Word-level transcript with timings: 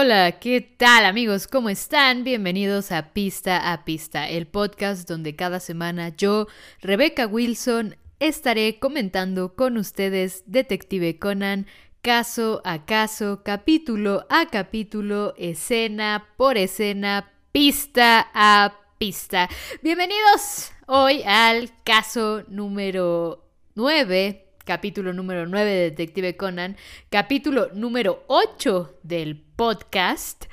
Hola, 0.00 0.38
¿qué 0.38 0.60
tal 0.60 1.04
amigos? 1.04 1.48
¿Cómo 1.48 1.68
están? 1.68 2.22
Bienvenidos 2.22 2.92
a 2.92 3.12
Pista 3.12 3.72
a 3.72 3.84
Pista, 3.84 4.28
el 4.28 4.46
podcast 4.46 5.08
donde 5.08 5.34
cada 5.34 5.58
semana 5.58 6.10
yo, 6.16 6.46
Rebecca 6.80 7.26
Wilson, 7.26 7.96
estaré 8.20 8.78
comentando 8.78 9.56
con 9.56 9.76
ustedes 9.76 10.44
Detective 10.46 11.18
Conan 11.18 11.66
caso 12.00 12.62
a 12.64 12.84
caso, 12.84 13.42
capítulo 13.42 14.24
a 14.30 14.46
capítulo, 14.46 15.34
escena 15.36 16.28
por 16.36 16.58
escena, 16.58 17.32
pista 17.50 18.30
a 18.34 18.78
pista. 18.98 19.48
Bienvenidos 19.82 20.70
hoy 20.86 21.24
al 21.26 21.72
caso 21.82 22.44
número 22.46 23.50
9 23.74 24.44
capítulo 24.64 25.14
número 25.14 25.46
9 25.46 25.68
de 25.68 25.90
Detective 25.90 26.36
Conan, 26.36 26.76
capítulo 27.08 27.70
número 27.72 28.22
8 28.28 29.00
del 29.02 29.47
podcast, 29.58 30.44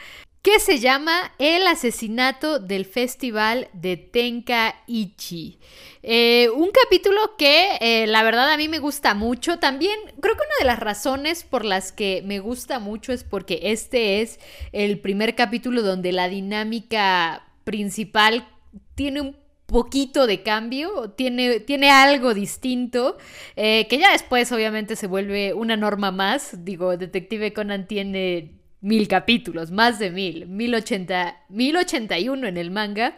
que 0.41 0.59
se 0.59 0.79
llama 0.79 1.31
El 1.37 1.67
asesinato 1.67 2.57
del 2.57 2.85
festival 2.85 3.69
de 3.71 3.97
Tenkaichi. 3.97 5.59
Eh, 6.01 6.49
un 6.55 6.71
capítulo 6.71 7.37
que 7.37 7.77
eh, 7.81 8.07
la 8.07 8.23
verdad 8.23 8.51
a 8.51 8.57
mí 8.57 8.67
me 8.67 8.79
gusta 8.79 9.13
mucho. 9.13 9.59
También 9.59 9.95
creo 10.19 10.35
que 10.35 10.41
una 10.41 10.59
de 10.59 10.65
las 10.65 10.79
razones 10.79 11.43
por 11.43 11.65
las 11.65 11.91
que 11.91 12.23
me 12.25 12.39
gusta 12.39 12.79
mucho 12.79 13.13
es 13.13 13.23
porque 13.23 13.59
este 13.63 14.21
es 14.21 14.39
el 14.71 14.99
primer 14.99 15.35
capítulo 15.35 15.83
donde 15.83 16.11
la 16.11 16.27
dinámica 16.27 17.45
principal 17.63 18.47
tiene 18.95 19.21
un 19.21 19.37
poquito 19.67 20.25
de 20.25 20.41
cambio, 20.41 21.11
tiene, 21.11 21.59
tiene 21.59 21.91
algo 21.91 22.33
distinto, 22.33 23.17
eh, 23.55 23.85
que 23.87 23.99
ya 23.99 24.11
después 24.11 24.51
obviamente 24.51 24.95
se 24.95 25.05
vuelve 25.05 25.53
una 25.53 25.77
norma 25.77 26.09
más. 26.09 26.65
Digo, 26.65 26.97
Detective 26.97 27.53
Conan 27.53 27.87
tiene 27.87 28.64
mil 28.85 29.07
capítulos, 29.07 29.71
más 29.71 29.97
de 29.97 30.11
mil, 30.11 30.45
mil 30.45 30.75
ochenta, 30.75 31.41
mil 31.49 31.75
ochenta 31.75 32.19
y 32.19 32.29
uno 32.29 32.47
en 32.47 32.55
el 32.55 32.69
manga 32.69 33.17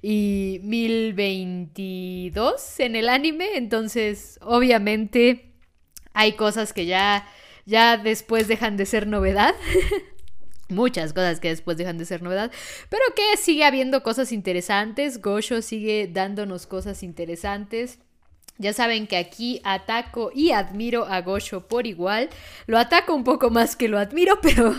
y 0.00 0.60
mil 0.62 1.12
veintidós 1.12 2.78
en 2.78 2.94
el 2.94 3.08
anime, 3.08 3.56
entonces 3.56 4.38
obviamente 4.42 5.54
hay 6.12 6.34
cosas 6.34 6.72
que 6.72 6.86
ya, 6.86 7.26
ya 7.66 7.96
después 7.96 8.46
dejan 8.46 8.76
de 8.76 8.86
ser 8.86 9.08
novedad. 9.08 9.56
muchas 10.68 11.12
cosas 11.12 11.40
que 11.40 11.48
después 11.48 11.76
dejan 11.76 11.98
de 11.98 12.04
ser 12.04 12.22
novedad, 12.22 12.52
pero 12.88 13.02
que 13.16 13.36
sigue 13.38 13.64
habiendo 13.64 14.04
cosas 14.04 14.30
interesantes, 14.30 15.20
Gosho 15.20 15.62
sigue 15.62 16.08
dándonos 16.12 16.68
cosas 16.68 17.02
interesantes. 17.02 17.98
Ya 18.58 18.72
saben 18.72 19.06
que 19.06 19.16
aquí 19.16 19.60
ataco 19.62 20.32
y 20.34 20.50
admiro 20.50 21.06
a 21.06 21.20
Gosho 21.20 21.68
por 21.68 21.86
igual. 21.86 22.28
Lo 22.66 22.76
ataco 22.76 23.14
un 23.14 23.22
poco 23.22 23.50
más 23.50 23.76
que 23.76 23.86
lo 23.86 23.98
admiro, 23.98 24.40
pero 24.42 24.74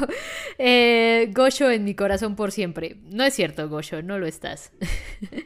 eh, 0.58 1.32
Gosho 1.34 1.70
en 1.72 1.86
mi 1.86 1.96
corazón 1.96 2.36
por 2.36 2.52
siempre. 2.52 2.98
No 3.04 3.24
es 3.24 3.34
cierto, 3.34 3.70
Gosho, 3.70 4.02
no 4.02 4.20
lo 4.20 4.28
estás. 4.28 4.72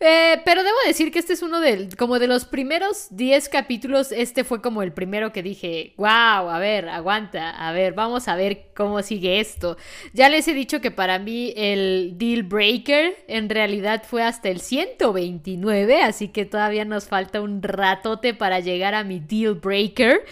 Eh, 0.00 0.42
pero 0.44 0.64
debo 0.64 0.76
decir 0.86 1.10
que 1.12 1.18
este 1.18 1.32
es 1.32 1.42
uno 1.42 1.60
de, 1.60 1.88
como 1.96 2.18
de 2.18 2.26
los 2.26 2.44
primeros 2.44 3.06
10 3.10 3.48
capítulos, 3.48 4.12
este 4.12 4.44
fue 4.44 4.60
como 4.60 4.82
el 4.82 4.92
primero 4.92 5.32
que 5.32 5.42
dije, 5.42 5.94
wow, 5.96 6.06
a 6.50 6.58
ver, 6.58 6.88
aguanta, 6.88 7.50
a 7.50 7.72
ver, 7.72 7.94
vamos 7.94 8.28
a 8.28 8.34
ver 8.34 8.66
cómo 8.74 9.02
sigue 9.02 9.40
esto. 9.40 9.78
Ya 10.12 10.28
les 10.28 10.46
he 10.48 10.52
dicho 10.52 10.80
que 10.80 10.90
para 10.90 11.18
mí 11.18 11.54
el 11.56 12.14
deal 12.18 12.42
breaker 12.42 13.16
en 13.28 13.48
realidad 13.48 14.02
fue 14.04 14.22
hasta 14.22 14.50
el 14.50 14.60
129, 14.60 16.02
así 16.02 16.28
que 16.28 16.44
todavía 16.44 16.84
nos 16.84 17.06
falta 17.06 17.40
un 17.40 17.62
ratote 17.64 18.34
para 18.34 18.60
llegar 18.60 18.94
a 18.94 19.04
mi 19.04 19.20
deal 19.20 19.54
breaker. 19.54 20.24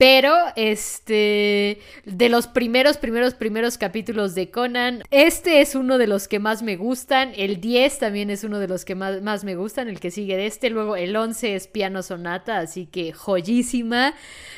Pero, 0.00 0.34
este, 0.56 1.78
de 2.06 2.28
los 2.30 2.46
primeros, 2.46 2.96
primeros, 2.96 3.34
primeros 3.34 3.76
capítulos 3.76 4.34
de 4.34 4.50
Conan, 4.50 5.02
este 5.10 5.60
es 5.60 5.74
uno 5.74 5.98
de 5.98 6.06
los 6.06 6.26
que 6.26 6.38
más 6.38 6.62
me 6.62 6.76
gustan. 6.76 7.32
El 7.36 7.60
10 7.60 7.98
también 7.98 8.30
es 8.30 8.42
uno 8.42 8.60
de 8.60 8.66
los 8.66 8.86
que 8.86 8.94
más, 8.94 9.20
más 9.20 9.44
me 9.44 9.56
gustan, 9.56 9.90
el 9.90 10.00
que 10.00 10.10
sigue 10.10 10.38
de 10.38 10.46
este. 10.46 10.70
Luego 10.70 10.96
el 10.96 11.14
11 11.14 11.54
es 11.54 11.66
Piano 11.66 12.02
Sonata, 12.02 12.60
así 12.60 12.86
que 12.86 13.12
joyísima. 13.12 14.14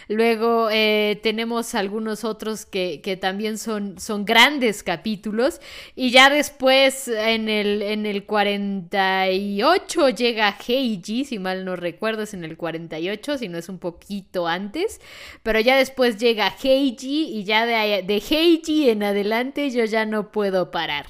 Luego 0.07 0.69
eh, 0.71 1.19
tenemos 1.25 1.75
algunos 1.75 2.23
otros 2.23 2.65
que, 2.65 3.01
que, 3.03 3.17
también 3.17 3.59
son, 3.59 3.99
son 3.99 4.25
grandes 4.25 4.85
capítulos. 4.85 5.61
Y 5.97 6.13
ya 6.13 6.31
después, 6.31 7.09
en 7.09 7.49
el, 7.49 7.83
en 7.83 8.07
el 8.07 8.27
48, 8.27 10.09
llega 10.11 10.57
Heiji, 10.57 11.25
si 11.25 11.41
mal 11.41 11.65
no 11.65 11.75
recuerdo, 11.75 12.23
es 12.23 12.33
en 12.33 12.45
el 12.45 12.57
48, 12.57 13.39
si 13.39 13.49
no 13.49 13.59
es 13.59 13.69
un 13.69 13.79
poquito 13.79 14.47
antes. 14.47 15.01
Pero 15.43 15.61
ya 15.61 15.77
después 15.77 16.19
llega 16.19 16.55
Heiji 16.63 17.29
y 17.33 17.45
ya 17.45 17.67
de, 17.67 18.03
de 18.03 18.17
Heiji 18.17 18.91
en 18.91 19.03
adelante 19.03 19.71
yo 19.71 19.85
ya 19.85 20.07
no 20.07 20.31
puedo 20.31 20.71
parar. 20.71 21.07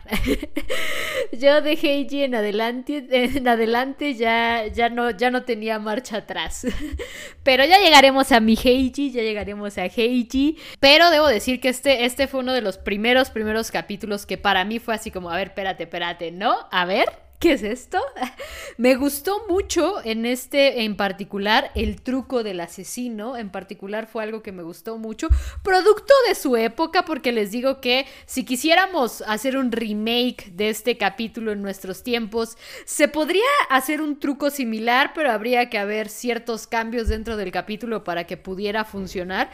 yo 1.32 1.60
de 1.60 1.72
Heiji 1.72 2.24
en 2.24 2.34
adelante, 2.34 3.06
en 3.10 3.48
adelante 3.48 4.14
ya, 4.14 4.66
ya, 4.66 4.88
no, 4.88 5.10
ya 5.10 5.30
no 5.30 5.44
tenía 5.44 5.78
marcha 5.78 6.18
atrás. 6.18 6.66
Pero 7.42 7.64
ya 7.64 7.78
llegaremos 7.78 8.32
a 8.32 8.40
mi 8.40 8.56
Heiji, 8.62 9.10
ya 9.10 9.22
llegaremos 9.22 9.78
a 9.78 9.86
Heiji. 9.86 10.56
Pero 10.80 11.10
debo 11.10 11.26
decir 11.26 11.60
que 11.60 11.68
este, 11.68 12.04
este 12.04 12.26
fue 12.26 12.40
uno 12.40 12.52
de 12.52 12.62
los 12.62 12.78
primeros, 12.78 13.30
primeros 13.30 13.70
capítulos 13.70 14.26
que 14.26 14.38
para 14.38 14.64
mí 14.64 14.78
fue 14.78 14.94
así 14.94 15.10
como, 15.10 15.30
a 15.30 15.36
ver, 15.36 15.48
espérate, 15.48 15.84
espérate, 15.84 16.30
¿no? 16.32 16.56
A 16.70 16.84
ver, 16.84 17.06
¿qué 17.42 17.54
es 17.54 17.64
esto? 17.64 17.98
Me 18.78 18.94
gustó 18.94 19.42
mucho 19.48 19.96
en 20.04 20.26
este 20.26 20.84
en 20.84 20.96
particular 20.96 21.72
el 21.74 22.00
truco 22.00 22.44
del 22.44 22.60
asesino, 22.60 23.36
en 23.36 23.50
particular 23.50 24.06
fue 24.06 24.22
algo 24.22 24.44
que 24.44 24.52
me 24.52 24.62
gustó 24.62 24.96
mucho, 24.96 25.28
producto 25.64 26.14
de 26.28 26.36
su 26.36 26.56
época, 26.56 27.04
porque 27.04 27.32
les 27.32 27.50
digo 27.50 27.80
que 27.80 28.06
si 28.26 28.44
quisiéramos 28.44 29.22
hacer 29.22 29.56
un 29.56 29.72
remake 29.72 30.52
de 30.52 30.70
este 30.70 30.96
capítulo 30.96 31.50
en 31.50 31.62
nuestros 31.62 32.04
tiempos, 32.04 32.56
se 32.84 33.08
podría 33.08 33.42
hacer 33.68 34.00
un 34.00 34.20
truco 34.20 34.50
similar, 34.50 35.10
pero 35.12 35.32
habría 35.32 35.68
que 35.68 35.78
haber 35.78 36.08
ciertos 36.08 36.68
cambios 36.68 37.08
dentro 37.08 37.36
del 37.36 37.50
capítulo 37.50 38.04
para 38.04 38.24
que 38.24 38.36
pudiera 38.36 38.84
funcionar. 38.84 39.50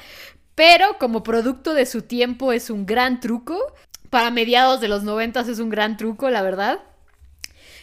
Pero 0.54 0.98
como 0.98 1.22
producto 1.22 1.72
de 1.72 1.86
su 1.86 2.02
tiempo 2.02 2.52
es 2.52 2.68
un 2.68 2.84
gran 2.84 3.20
truco. 3.20 3.58
Para 4.10 4.30
mediados 4.30 4.80
de 4.80 4.88
los 4.88 5.04
noventas 5.04 5.48
es 5.48 5.58
un 5.58 5.70
gran 5.70 5.96
truco, 5.96 6.28
la 6.28 6.42
verdad. 6.42 6.80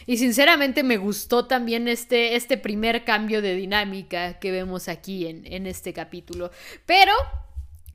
Y 0.06 0.18
sinceramente 0.18 0.82
me 0.82 0.96
gustó 0.98 1.46
también 1.46 1.88
este, 1.88 2.36
este 2.36 2.56
primer 2.56 3.04
cambio 3.04 3.42
de 3.42 3.54
dinámica 3.54 4.38
que 4.38 4.52
vemos 4.52 4.88
aquí 4.88 5.26
en, 5.26 5.44
en 5.46 5.66
este 5.66 5.92
capítulo. 5.92 6.50
Pero 6.86 7.12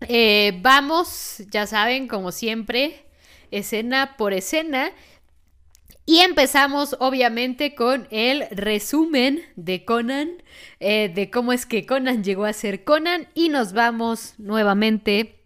eh, 0.08 0.58
vamos, 0.62 1.44
ya 1.52 1.68
saben, 1.68 2.08
como 2.08 2.32
siempre, 2.32 3.06
escena 3.52 4.16
por 4.18 4.34
escena. 4.34 4.92
Y 6.06 6.20
empezamos 6.20 6.96
obviamente 7.00 7.76
con 7.76 8.08
el 8.10 8.48
resumen 8.50 9.44
de 9.56 9.86
Conan, 9.86 10.44
eh, 10.80 11.12
de 11.14 11.30
cómo 11.30 11.54
es 11.54 11.66
que 11.66 11.86
Conan 11.86 12.24
llegó 12.24 12.46
a 12.46 12.54
ser 12.54 12.84
Conan 12.84 13.28
y 13.36 13.50
nos 13.50 13.74
vamos 13.74 14.34
nuevamente 14.38 15.41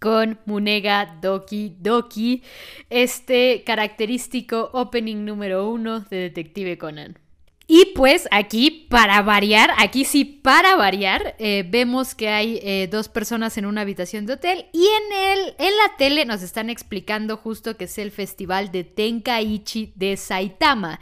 con 0.00 0.38
Munega 0.46 1.18
Doki 1.20 1.76
Doki, 1.80 2.42
este 2.90 3.62
característico 3.64 4.70
opening 4.72 5.24
número 5.24 5.68
uno 5.68 6.00
de 6.00 6.16
Detective 6.18 6.78
Conan. 6.78 7.18
Y 7.70 7.92
pues 7.94 8.26
aquí, 8.30 8.86
para 8.88 9.20
variar, 9.20 9.72
aquí 9.76 10.06
sí, 10.06 10.24
para 10.24 10.74
variar, 10.76 11.36
eh, 11.38 11.66
vemos 11.68 12.14
que 12.14 12.30
hay 12.30 12.58
eh, 12.62 12.88
dos 12.90 13.10
personas 13.10 13.58
en 13.58 13.66
una 13.66 13.82
habitación 13.82 14.24
de 14.24 14.32
hotel 14.32 14.64
y 14.72 14.86
en, 14.86 15.38
el, 15.38 15.54
en 15.58 15.76
la 15.76 15.96
tele 15.98 16.24
nos 16.24 16.40
están 16.40 16.70
explicando 16.70 17.36
justo 17.36 17.76
que 17.76 17.84
es 17.84 17.98
el 17.98 18.10
festival 18.10 18.72
de 18.72 18.84
Tenkaichi 18.84 19.92
de 19.96 20.16
Saitama, 20.16 20.98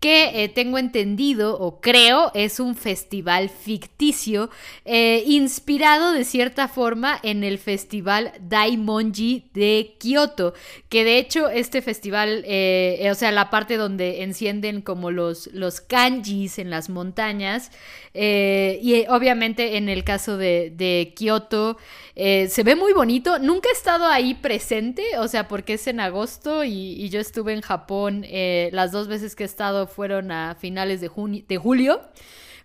que 0.00 0.42
eh, 0.42 0.48
tengo 0.48 0.78
entendido 0.78 1.58
o 1.60 1.82
creo 1.82 2.32
es 2.34 2.58
un 2.58 2.74
festival 2.74 3.50
ficticio 3.50 4.48
eh, 4.86 5.22
inspirado 5.26 6.12
de 6.12 6.24
cierta 6.24 6.68
forma 6.68 7.20
en 7.22 7.44
el 7.44 7.58
festival 7.58 8.32
Daimonji 8.40 9.50
de 9.52 9.96
Kioto, 9.98 10.54
que 10.88 11.04
de 11.04 11.18
hecho 11.18 11.50
este 11.50 11.82
festival, 11.82 12.44
eh, 12.46 13.08
o 13.12 13.14
sea, 13.14 13.30
la 13.30 13.50
parte 13.50 13.76
donde 13.76 14.22
encienden 14.22 14.80
como 14.80 15.10
los, 15.10 15.48
los 15.52 15.82
kanjis 15.82 16.58
en 16.58 16.70
las 16.70 16.88
montañas, 16.88 17.70
y 18.12 19.04
obviamente 19.08 19.76
en 19.76 19.88
el 19.88 20.02
caso 20.02 20.36
de, 20.36 20.72
de 20.74 21.12
Kioto 21.14 21.76
se 22.16 22.62
ve 22.64 22.74
muy 22.74 22.92
bonito, 22.92 23.38
nunca 23.38 23.68
he 23.68 23.72
estado 23.72 24.06
ahí 24.06 24.34
presente, 24.34 25.16
o 25.18 25.28
sea, 25.28 25.46
porque 25.46 25.74
es 25.74 25.86
en 25.86 26.00
agosto 26.00 26.64
y, 26.64 26.70
y 26.72 27.08
yo 27.08 27.20
estuve 27.20 27.52
en 27.52 27.60
Japón 27.60 28.26
las 28.72 28.90
dos 28.90 29.06
veces 29.06 29.36
que 29.36 29.44
he 29.44 29.46
estado 29.46 29.89
fueron 29.90 30.32
a 30.32 30.54
finales 30.54 31.00
de, 31.00 31.08
junio, 31.08 31.44
de 31.46 31.56
julio. 31.58 32.00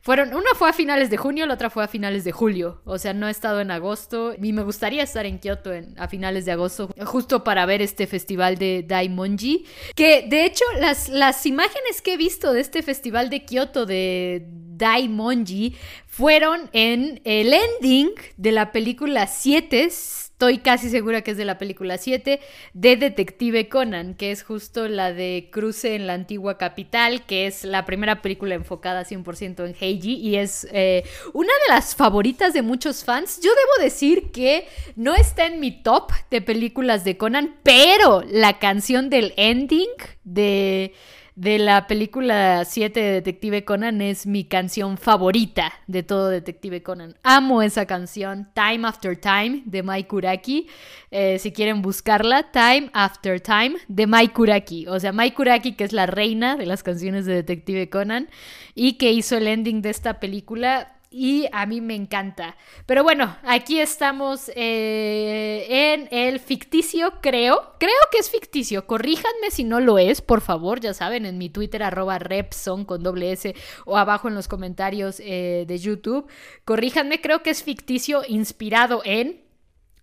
Fueron, 0.06 0.36
una 0.36 0.54
fue 0.54 0.70
a 0.70 0.74
finales 0.74 1.10
de 1.10 1.18
junio, 1.18 1.48
la 1.48 1.56
otra 1.56 1.72
fue 1.72 1.84
a 1.84 1.88
finales 1.88 2.24
de 2.24 2.32
julio. 2.32 2.80
O 2.86 3.00
sea, 3.00 3.16
no 3.16 3.28
he 3.28 3.32
estado 3.32 3.60
en 3.60 3.72
agosto. 3.72 4.36
Y 4.40 4.54
me 4.54 4.62
gustaría 4.62 5.02
estar 5.02 5.26
en 5.26 5.40
Kioto 5.40 5.72
a 5.98 6.08
finales 6.08 6.46
de 6.46 6.52
agosto, 6.52 6.90
justo 7.06 7.44
para 7.44 7.66
ver 7.66 7.82
este 7.82 8.06
festival 8.06 8.60
de 8.60 8.86
Daimonji. 8.88 9.66
Que 9.96 10.28
de 10.30 10.46
hecho, 10.46 10.64
las, 10.80 11.10
las 11.10 11.44
imágenes 11.48 12.04
que 12.04 12.14
he 12.14 12.18
visto 12.18 12.54
de 12.54 12.62
este 12.62 12.84
festival 12.84 13.32
de 13.32 13.46
Kioto 13.46 13.88
de 13.88 14.46
Daimonji 14.48 15.76
fueron 16.06 16.70
en 16.72 17.20
el 17.24 17.52
ending 17.52 18.12
de 18.38 18.52
la 18.52 18.72
película 18.72 19.26
7 19.26 19.90
estoy 20.36 20.58
casi 20.58 20.90
segura 20.90 21.22
que 21.22 21.32
es 21.32 21.38
de 21.38 21.46
la 21.46 21.58
película 21.58 21.98
7, 21.98 22.42
de 22.74 22.96
Detective 22.98 23.70
Conan, 23.70 24.16
que 24.16 24.32
es 24.32 24.44
justo 24.44 24.90
la 24.90 25.14
de 25.14 25.48
Cruce 25.50 25.96
en 25.96 26.08
la 26.08 26.14
antigua 26.14 26.58
capital, 26.58 27.26
que 27.26 27.48
es 27.48 27.64
la 27.64 27.86
primera 27.86 28.22
película 28.22 28.54
enfocada 28.54 29.06
100% 29.06 29.66
en 29.66 29.76
Heiji 29.80 30.16
y 30.16 30.36
es 30.36 30.68
eh, 30.74 31.06
una 31.34 31.54
de 31.68 31.74
las 31.74 31.96
favoritas 31.96 32.54
de 32.54 32.64
muchos 32.64 33.06
fans. 33.06 33.40
Yo 33.42 33.50
debo 33.50 33.86
decir 33.86 34.32
que 34.34 34.68
no 34.98 35.16
está 35.16 35.46
en 35.46 35.62
mi 35.62 35.72
top 35.72 36.12
de 36.30 36.42
películas 36.42 37.06
de 37.06 37.16
Conan, 37.16 37.56
pero 37.64 38.22
la 38.30 38.60
canción 38.60 39.10
del 39.10 39.34
ending 39.38 39.88
de 40.26 40.94
de 41.36 41.60
la 41.60 41.86
película 41.86 42.64
7 42.64 42.98
de 42.98 43.12
Detective 43.12 43.66
Conan 43.66 44.02
es 44.02 44.26
mi 44.26 44.46
canción 44.46 44.98
favorita 44.98 45.74
de 45.86 46.02
todo 46.02 46.30
Detective 46.30 46.82
Conan. 46.82 47.18
Amo 47.24 47.62
esa 47.62 47.86
canción, 47.86 48.50
Time 48.54 48.88
After 48.88 49.20
Time, 49.20 49.64
de 49.66 49.84
Mai 49.84 50.06
Kuraki. 50.06 50.68
Eh, 51.12 51.38
si 51.40 51.52
quieren 51.52 51.82
buscarla, 51.82 52.52
Time 52.52 52.90
After 52.94 53.42
Time, 53.42 53.76
de 53.90 54.08
Mai 54.08 54.30
Kuraki. 54.30 54.88
O 54.88 54.98
sea, 55.00 55.12
Mai 55.12 55.32
Kuraki, 55.32 55.74
que 55.74 55.84
es 55.84 55.92
la 55.92 56.06
reina 56.06 56.56
de 56.56 56.66
las 56.66 56.84
canciones 56.84 57.26
de 57.26 57.34
Detective 57.34 57.90
Conan 57.90 58.30
y 58.74 58.94
que 58.94 59.12
hizo 59.12 59.36
el 59.36 59.48
ending 59.48 59.82
de 59.82 59.90
esta 59.90 60.22
película 60.22 60.95
y 61.18 61.48
a 61.54 61.66
mí 61.66 61.80
me 61.80 61.96
encanta. 61.96 62.58
Pero 62.86 63.02
bueno, 63.02 63.38
aquí 63.44 63.80
estamos 63.80 64.52
eh, 64.54 65.66
en 65.70 66.10
el 66.12 66.42
ficticio, 66.42 67.14
creo. 67.22 67.72
Creo 67.80 67.94
que 68.12 68.18
es 68.18 68.30
ficticio. 68.30 68.86
Corríjanme 68.86 69.50
si 69.50 69.64
no 69.64 69.80
lo 69.80 69.98
es, 69.98 70.20
por 70.20 70.42
favor. 70.42 70.82
Ya 70.82 70.94
saben, 70.94 71.26
en 71.26 71.38
mi 71.38 71.50
Twitter, 71.50 71.84
arroba 71.84 72.20
Repson 72.20 72.84
con 72.84 73.02
doble 73.02 73.32
S 73.32 73.56
o 73.86 73.98
abajo 73.98 74.28
en 74.28 74.36
los 74.36 74.50
comentarios 74.50 75.22
eh, 75.22 75.64
de 75.66 75.78
YouTube. 75.78 76.28
Corríjanme, 76.66 77.22
creo 77.22 77.42
que 77.44 77.52
es 77.52 77.64
ficticio 77.64 78.24
inspirado 78.28 79.02
en 79.06 79.42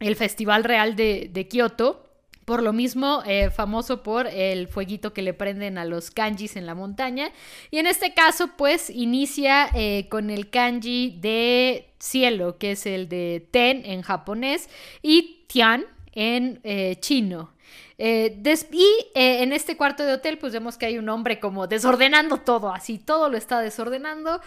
el 0.01 0.17
Festival 0.17 0.65
Real 0.65 0.97
de, 0.97 1.29
de 1.31 1.47
Kioto. 1.47 2.12
Por 2.45 2.63
lo 2.63 2.73
mismo, 2.73 3.23
eh, 3.25 3.51
famoso 3.51 4.03
por 4.03 4.27
el 4.27 4.67
fueguito 4.67 5.13
que 5.13 5.23
le 5.23 5.33
prenden 5.33 5.79
a 5.79 5.85
los 5.85 6.11
kanjis 6.11 6.57
en 6.57 6.67
la 6.67 6.75
montaña. 6.75 7.31
Y 7.71 7.79
en 7.79 7.87
este 7.87 8.15
caso, 8.15 8.51
pues 8.57 8.91
inicia 8.91 9.69
eh, 9.75 10.09
con 10.09 10.29
el 10.31 10.51
kanji 10.51 11.19
de 11.21 11.93
cielo, 12.01 12.59
que 12.59 12.73
es 12.73 12.85
el 12.87 13.09
de 13.09 13.47
ten 13.51 13.85
en 13.87 14.03
japonés, 14.03 14.69
y 15.03 15.45
tian 15.47 15.85
en 16.13 16.61
eh, 16.65 16.97
chino. 17.01 17.53
Y 17.99 18.89
en 19.15 19.53
este 19.53 19.77
cuarto 19.77 20.05
de 20.05 20.15
hotel, 20.15 20.39
pues 20.39 20.53
vemos 20.53 20.77
que 20.77 20.87
hay 20.87 20.99
un 20.99 21.09
hombre 21.09 21.41
como 21.41 21.67
desordenando 21.67 22.39
todo, 22.39 22.73
así 22.73 22.99
todo 22.99 23.29
lo 23.29 23.37
está 23.37 23.61
desordenando. 23.61 24.41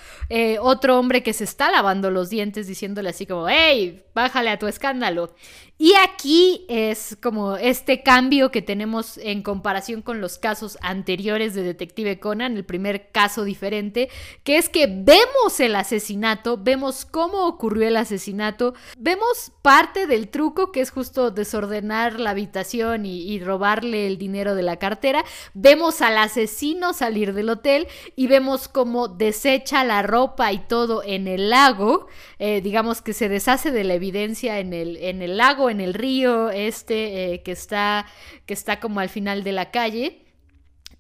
otro 0.61 0.99
hombre 0.99 1.23
que 1.23 1.33
se 1.33 1.43
está 1.43 1.71
lavando 1.71 2.11
los 2.11 2.29
dientes 2.29 2.67
diciéndole 2.67 3.09
así 3.09 3.25
como, 3.25 3.47
hey, 3.47 4.03
bájale 4.13 4.49
a 4.49 4.59
tu 4.59 4.67
escándalo. 4.67 5.33
Y 5.77 5.93
aquí 5.95 6.65
es 6.69 7.17
como 7.21 7.57
este 7.57 8.01
cambio 8.01 8.49
que 8.49 8.61
tenemos 8.61 9.17
en 9.17 9.43
comparación 9.43 10.01
con 10.01 10.21
los 10.21 10.37
casos 10.37 10.77
anteriores 10.81 11.53
de 11.53 11.63
Detective 11.63 12.17
Conan, 12.17 12.55
el 12.55 12.63
primer 12.63 13.11
caso 13.11 13.43
diferente, 13.43 14.09
que 14.45 14.57
es 14.57 14.69
que 14.69 14.87
vemos 14.87 15.59
el 15.59 15.75
asesinato, 15.75 16.57
vemos 16.57 17.03
cómo 17.03 17.45
ocurrió 17.45 17.89
el 17.89 17.97
asesinato, 17.97 18.73
vemos 18.97 19.51
parte 19.61 20.07
del 20.07 20.29
truco 20.29 20.71
que 20.71 20.79
es 20.79 20.91
justo 20.91 21.29
desordenar 21.29 22.21
la 22.21 22.29
habitación 22.29 23.05
y, 23.05 23.34
robarle 23.39 24.07
el 24.07 24.17
dinero 24.17 24.55
de 24.55 24.63
la 24.63 24.77
cartera, 24.77 25.23
vemos 25.53 26.01
al 26.01 26.17
asesino 26.17 26.93
salir 26.93 27.33
del 27.33 27.49
hotel 27.49 27.87
y 28.15 28.27
vemos 28.27 28.67
cómo 28.67 29.07
desecha 29.07 29.83
la 29.83 30.01
ropa 30.01 30.51
y 30.51 30.59
todo 30.59 31.03
en 31.03 31.27
el 31.27 31.49
lago, 31.49 32.07
eh, 32.39 32.61
digamos 32.61 33.01
que 33.01 33.13
se 33.13 33.29
deshace 33.29 33.71
de 33.71 33.83
la 33.83 33.93
evidencia 33.93 34.59
en 34.59 34.73
el, 34.73 34.97
en 34.97 35.21
el 35.21 35.37
lago 35.37 35.69
en 35.69 35.81
el 35.81 35.93
río 35.93 36.49
este 36.49 37.33
eh, 37.33 37.43
que, 37.43 37.51
está, 37.51 38.05
que 38.45 38.53
está 38.53 38.79
como 38.79 38.99
al 38.99 39.09
final 39.09 39.43
de 39.43 39.51
la 39.51 39.71
calle. 39.71 40.24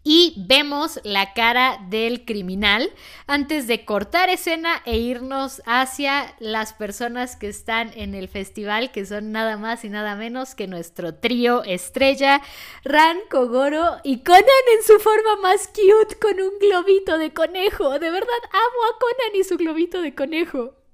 Y 0.07 0.35
vemos 0.37 0.99
la 1.03 1.33
cara 1.33 1.79
del 1.89 2.25
criminal 2.25 2.91
antes 3.25 3.65
de 3.65 3.85
cortar 3.85 4.29
escena 4.29 4.83
e 4.85 4.97
irnos 4.97 5.63
hacia 5.65 6.35
las 6.37 6.73
personas 6.73 7.35
que 7.35 7.47
están 7.47 7.89
en 7.95 8.13
el 8.13 8.27
festival, 8.27 8.91
que 8.91 9.07
son 9.07 9.31
nada 9.31 9.57
más 9.57 9.83
y 9.83 9.89
nada 9.89 10.15
menos 10.15 10.53
que 10.53 10.67
nuestro 10.67 11.15
trío 11.15 11.63
estrella, 11.63 12.43
Ran, 12.83 13.17
Kogoro 13.31 13.97
y 14.03 14.19
Conan 14.19 14.43
en 14.77 14.83
su 14.85 14.99
forma 14.99 15.37
más 15.41 15.69
cute 15.69 16.19
con 16.19 16.39
un 16.39 16.59
globito 16.59 17.17
de 17.17 17.33
conejo. 17.33 17.97
De 17.97 18.11
verdad 18.11 18.29
amo 18.51 18.83
a 18.93 18.99
Conan 18.99 19.41
y 19.41 19.43
su 19.43 19.57
globito 19.57 20.03
de 20.03 20.13
conejo. 20.13 20.84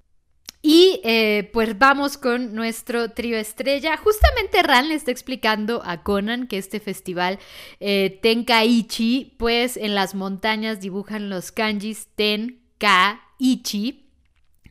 Y 0.64 1.00
eh, 1.02 1.50
pues 1.52 1.76
vamos 1.76 2.16
con 2.16 2.54
nuestro 2.54 3.10
trío 3.10 3.36
estrella. 3.36 3.96
Justamente 3.96 4.62
Ran 4.62 4.88
le 4.88 4.94
está 4.94 5.10
explicando 5.10 5.82
a 5.84 6.04
Conan 6.04 6.46
que 6.46 6.56
este 6.56 6.78
festival 6.78 7.40
eh, 7.80 8.20
Tenkaichi, 8.22 9.34
pues 9.38 9.76
en 9.76 9.96
las 9.96 10.14
montañas 10.14 10.80
dibujan 10.80 11.28
los 11.28 11.50
kanjis 11.50 12.06
Tenkaichi. 12.14 14.06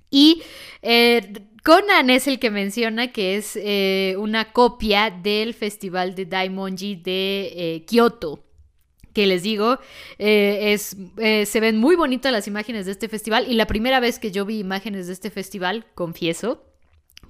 Y 0.09 0.41
eh, 0.81 1.45
Conan 1.61 2.09
es 2.09 2.25
el 2.27 2.39
que 2.39 2.51
menciona 2.51 3.11
que 3.11 3.35
es 3.35 3.59
una 4.17 4.53
copia 4.53 5.09
del 5.11 5.53
festival 5.53 6.15
de 6.15 6.25
Daimonji 6.25 6.95
de 6.95 7.83
Kyoto 7.85 8.45
que 9.13 9.27
les 9.27 9.43
digo, 9.43 9.79
eh, 10.17 10.73
es, 10.73 10.95
eh, 11.17 11.45
se 11.45 11.59
ven 11.59 11.77
muy 11.77 11.95
bonitas 11.95 12.31
las 12.31 12.47
imágenes 12.47 12.85
de 12.85 12.93
este 12.93 13.09
festival 13.09 13.45
y 13.47 13.53
la 13.53 13.67
primera 13.67 13.99
vez 13.99 14.19
que 14.19 14.31
yo 14.31 14.45
vi 14.45 14.59
imágenes 14.59 15.07
de 15.07 15.13
este 15.13 15.29
festival, 15.29 15.85
confieso, 15.95 16.70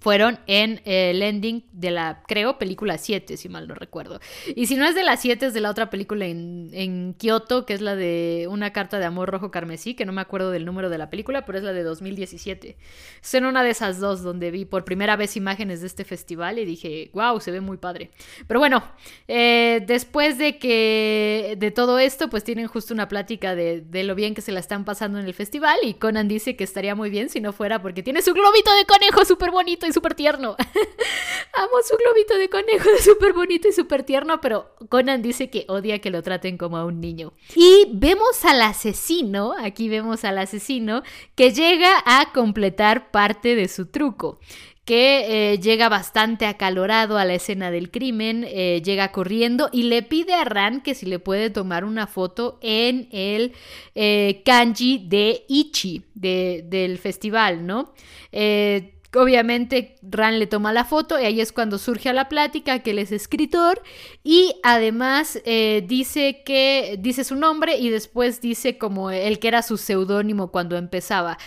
fueron 0.02 0.40
en 0.48 0.82
el 0.84 1.22
ending 1.22 1.64
de 1.72 1.92
la, 1.92 2.24
creo, 2.28 2.58
película 2.58 2.98
7, 2.98 3.38
si 3.38 3.50
mal 3.50 3.68
no 3.68 3.76
recuerdo. 3.76 4.20
Y 4.56 4.66
si 4.66 4.76
no 4.76 4.86
es 4.86 4.96
de 4.96 5.04
la 5.04 5.16
7, 5.16 5.46
es 5.46 5.54
de 5.54 5.62
la 5.62 5.70
otra 5.70 5.92
película 5.92 6.26
en, 6.26 6.72
en 6.74 7.14
Kioto, 7.14 7.68
que 7.68 7.76
es 7.76 7.82
la 7.82 7.96
de 7.96 8.48
Una 8.50 8.74
carta 8.74 8.98
de 8.98 9.06
amor 9.06 9.30
rojo 9.30 9.52
carmesí, 9.52 9.94
que 9.94 10.06
no 10.06 10.12
me 10.12 10.22
acuerdo 10.22 10.50
del 10.50 10.66
número 10.66 10.90
de 10.90 10.98
la 10.98 11.12
película, 11.12 11.46
pero 11.46 11.60
es 11.60 11.64
la 11.64 11.72
de 11.72 11.84
2017. 11.84 12.78
Es 13.22 13.34
en 13.36 13.46
una 13.46 13.62
de 13.62 13.70
esas 13.70 14.00
dos 14.00 14.24
donde 14.24 14.50
vi 14.50 14.66
por 14.66 14.86
primera 14.86 15.16
vez 15.18 15.38
imágenes 15.38 15.82
de 15.82 15.88
este 15.88 16.04
festival 16.04 16.58
y 16.58 16.66
dije, 16.66 17.12
wow, 17.14 17.40
se 17.40 17.52
ve 17.52 17.62
muy 17.62 17.78
padre. 17.78 18.10
Pero 18.48 18.60
bueno, 18.60 18.84
eh, 19.28 19.84
después 19.86 20.40
de 20.40 20.58
que 20.58 21.56
de 21.60 21.70
todo 21.70 22.00
esto, 22.00 22.28
pues 22.28 22.44
tienen 22.44 22.66
justo 22.66 22.92
una 22.92 23.08
plática 23.08 23.54
de, 23.54 23.82
de 23.82 24.04
lo 24.04 24.16
bien 24.16 24.34
que 24.34 24.42
se 24.42 24.52
la 24.52 24.62
están 24.62 24.84
pasando 24.84 25.20
en 25.20 25.28
el 25.28 25.36
festival 25.36 25.78
y 25.84 25.94
Conan 25.94 26.28
dice 26.28 26.56
que 26.56 26.64
estaría 26.64 26.96
muy 26.96 27.12
bien 27.12 27.30
si 27.30 27.40
no 27.40 27.54
fuera 27.54 27.84
porque 27.84 28.02
tiene 28.02 28.24
su 28.24 28.34
globito 28.34 28.76
de 28.76 28.86
conejo 28.86 29.26
súper 29.26 29.52
bonito 29.52 29.91
súper 29.94 30.16
tierno. 30.16 30.56
Amo 31.54 31.78
su 31.88 31.98
globito 31.98 32.38
de 32.38 32.50
conejo, 32.50 32.90
es 32.98 33.04
súper 33.06 33.34
bonito 33.34 33.68
y 33.68 33.72
súper 33.74 34.04
tierno, 34.04 34.40
pero 34.42 34.76
Conan 34.90 35.22
dice 35.22 35.50
que 35.50 35.66
odia 35.68 36.00
que 36.00 36.10
lo 36.10 36.22
traten 36.24 36.58
como 36.58 36.78
a 36.78 36.86
un 36.86 37.02
niño. 37.02 37.34
Y 37.56 37.88
vemos 37.94 38.46
al 38.46 38.62
asesino, 38.62 39.54
aquí 39.58 39.90
vemos 39.90 40.24
al 40.24 40.38
asesino, 40.38 41.04
que 41.36 41.52
llega 41.52 42.02
a 42.06 42.32
completar 42.32 43.12
parte 43.12 43.56
de 43.56 43.68
su 43.68 43.88
truco 43.88 44.40
que 44.86 45.54
eh, 45.54 45.60
llega 45.60 45.90
bastante 45.90 46.46
acalorado 46.46 47.18
a 47.18 47.26
la 47.26 47.36
escena 47.36 47.72
del 47.72 47.92
crimen, 47.92 48.46
eh, 48.48 48.82
llega 48.84 49.12
corriendo 49.12 49.70
y 49.72 49.84
le 49.84 50.02
pide 50.02 50.34
a 50.34 50.44
Ran 50.44 50.82
que 50.82 50.96
si 50.96 51.06
le 51.06 51.20
puede 51.20 51.50
tomar 51.50 51.86
una 51.86 52.08
foto 52.08 52.58
en 52.62 53.08
el 53.12 53.54
eh, 53.94 54.42
kanji 54.44 55.06
de 55.08 55.46
Ichi, 55.48 56.04
del 56.14 56.98
festival, 56.98 57.66
¿no? 57.66 57.94
Obviamente 59.14 59.98
Ran 60.02 60.40
le 60.40 60.48
toma 60.48 60.72
la 60.72 60.86
foto 60.86 61.20
y 61.20 61.26
ahí 61.26 61.42
es 61.42 61.52
cuando 61.52 61.78
surge 61.78 62.14
la 62.14 62.30
plática 62.30 62.80
que 62.80 62.92
él 62.92 63.00
es 63.00 63.12
escritor 63.12 63.82
y 64.24 64.56
además 64.64 65.42
eh, 65.44 65.84
dice 65.86 66.44
que 66.46 66.96
dice 66.98 67.26
su 67.26 67.36
nombre 67.36 67.78
y 67.78 67.90
después 67.90 68.40
dice 68.40 68.78
como 68.78 69.12
el 69.12 69.40
que 69.40 69.50
era 69.50 69.64
su 69.64 69.78
seudónimo 69.78 70.50
cuando 70.52 70.78
empezaba. 70.78 71.38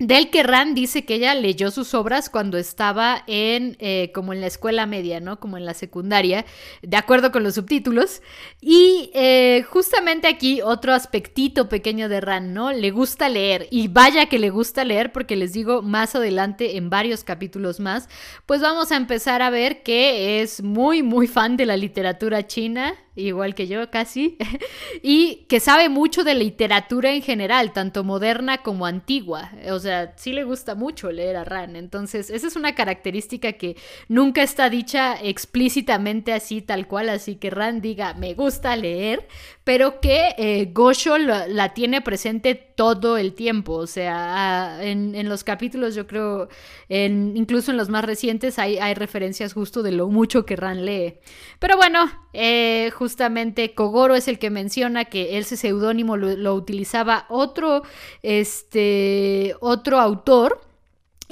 Del 0.00 0.30
que 0.30 0.42
Ran 0.42 0.74
dice 0.74 1.04
que 1.04 1.16
ella 1.16 1.34
leyó 1.34 1.70
sus 1.70 1.92
obras 1.92 2.30
cuando 2.30 2.56
estaba 2.56 3.22
en 3.26 3.76
eh, 3.80 4.10
como 4.14 4.32
en 4.32 4.40
la 4.40 4.46
escuela 4.46 4.86
media, 4.86 5.20
¿no? 5.20 5.38
Como 5.38 5.58
en 5.58 5.66
la 5.66 5.74
secundaria, 5.74 6.46
de 6.80 6.96
acuerdo 6.96 7.30
con 7.30 7.42
los 7.42 7.56
subtítulos. 7.56 8.22
Y 8.62 9.10
eh, 9.12 9.62
justamente 9.68 10.26
aquí 10.26 10.62
otro 10.62 10.94
aspectito 10.94 11.68
pequeño 11.68 12.08
de 12.08 12.22
Ran, 12.22 12.54
¿no? 12.54 12.72
Le 12.72 12.90
gusta 12.92 13.28
leer 13.28 13.68
y 13.70 13.88
vaya 13.88 14.24
que 14.24 14.38
le 14.38 14.48
gusta 14.48 14.86
leer 14.86 15.12
porque 15.12 15.36
les 15.36 15.52
digo 15.52 15.82
más 15.82 16.14
adelante 16.14 16.78
en 16.78 16.88
varios 16.88 17.22
capítulos 17.22 17.78
más, 17.78 18.08
pues 18.46 18.62
vamos 18.62 18.92
a 18.92 18.96
empezar 18.96 19.42
a 19.42 19.50
ver 19.50 19.82
que 19.82 20.40
es 20.40 20.62
muy, 20.62 21.02
muy 21.02 21.26
fan 21.26 21.58
de 21.58 21.66
la 21.66 21.76
literatura 21.76 22.46
china 22.46 22.94
igual 23.28 23.54
que 23.54 23.66
yo 23.66 23.90
casi, 23.90 24.36
y 25.02 25.46
que 25.48 25.60
sabe 25.60 25.88
mucho 25.88 26.24
de 26.24 26.34
literatura 26.34 27.12
en 27.12 27.22
general, 27.22 27.72
tanto 27.72 28.04
moderna 28.04 28.58
como 28.58 28.86
antigua. 28.86 29.52
O 29.70 29.78
sea, 29.78 30.14
sí 30.16 30.32
le 30.32 30.44
gusta 30.44 30.74
mucho 30.74 31.10
leer 31.12 31.36
a 31.36 31.44
Ran. 31.44 31.76
Entonces, 31.76 32.30
esa 32.30 32.46
es 32.46 32.56
una 32.56 32.74
característica 32.74 33.52
que 33.52 33.76
nunca 34.08 34.42
está 34.42 34.70
dicha 34.70 35.16
explícitamente 35.22 36.32
así, 36.32 36.62
tal 36.62 36.86
cual, 36.86 37.08
así 37.08 37.36
que 37.36 37.50
Ran 37.50 37.80
diga, 37.80 38.14
me 38.14 38.34
gusta 38.34 38.76
leer, 38.76 39.26
pero 39.64 40.00
que 40.00 40.34
eh, 40.36 40.70
Gosho 40.72 41.18
la, 41.18 41.74
tiene 41.74 42.00
presente 42.00 42.69
todo 42.80 43.18
el 43.18 43.34
tiempo. 43.34 43.74
O 43.74 43.86
sea, 43.86 44.78
en, 44.80 45.28
los 45.28 45.44
capítulos 45.44 45.94
yo 45.94 46.06
creo, 46.06 46.48
en, 46.88 47.36
incluso 47.36 47.70
en 47.70 47.76
los 47.76 47.90
más 47.90 48.02
recientes 48.02 48.58
hay, 48.58 48.78
hay, 48.78 48.94
referencias 48.94 49.52
justo 49.52 49.82
de 49.82 49.92
lo 49.92 50.08
mucho 50.08 50.46
que 50.46 50.56
Ran 50.56 50.86
lee. 50.86 51.18
Pero 51.58 51.76
bueno, 51.76 52.10
eh, 52.32 52.90
justamente 52.94 53.74
Kogoro 53.74 54.14
es 54.14 54.28
el 54.28 54.38
que 54.38 54.48
menciona 54.48 55.04
que 55.04 55.36
ese 55.36 55.58
seudónimo 55.58 56.16
lo, 56.16 56.34
lo, 56.38 56.54
utilizaba 56.54 57.26
otro, 57.28 57.82
este, 58.22 59.54
otro 59.60 60.00
autor 60.00 60.69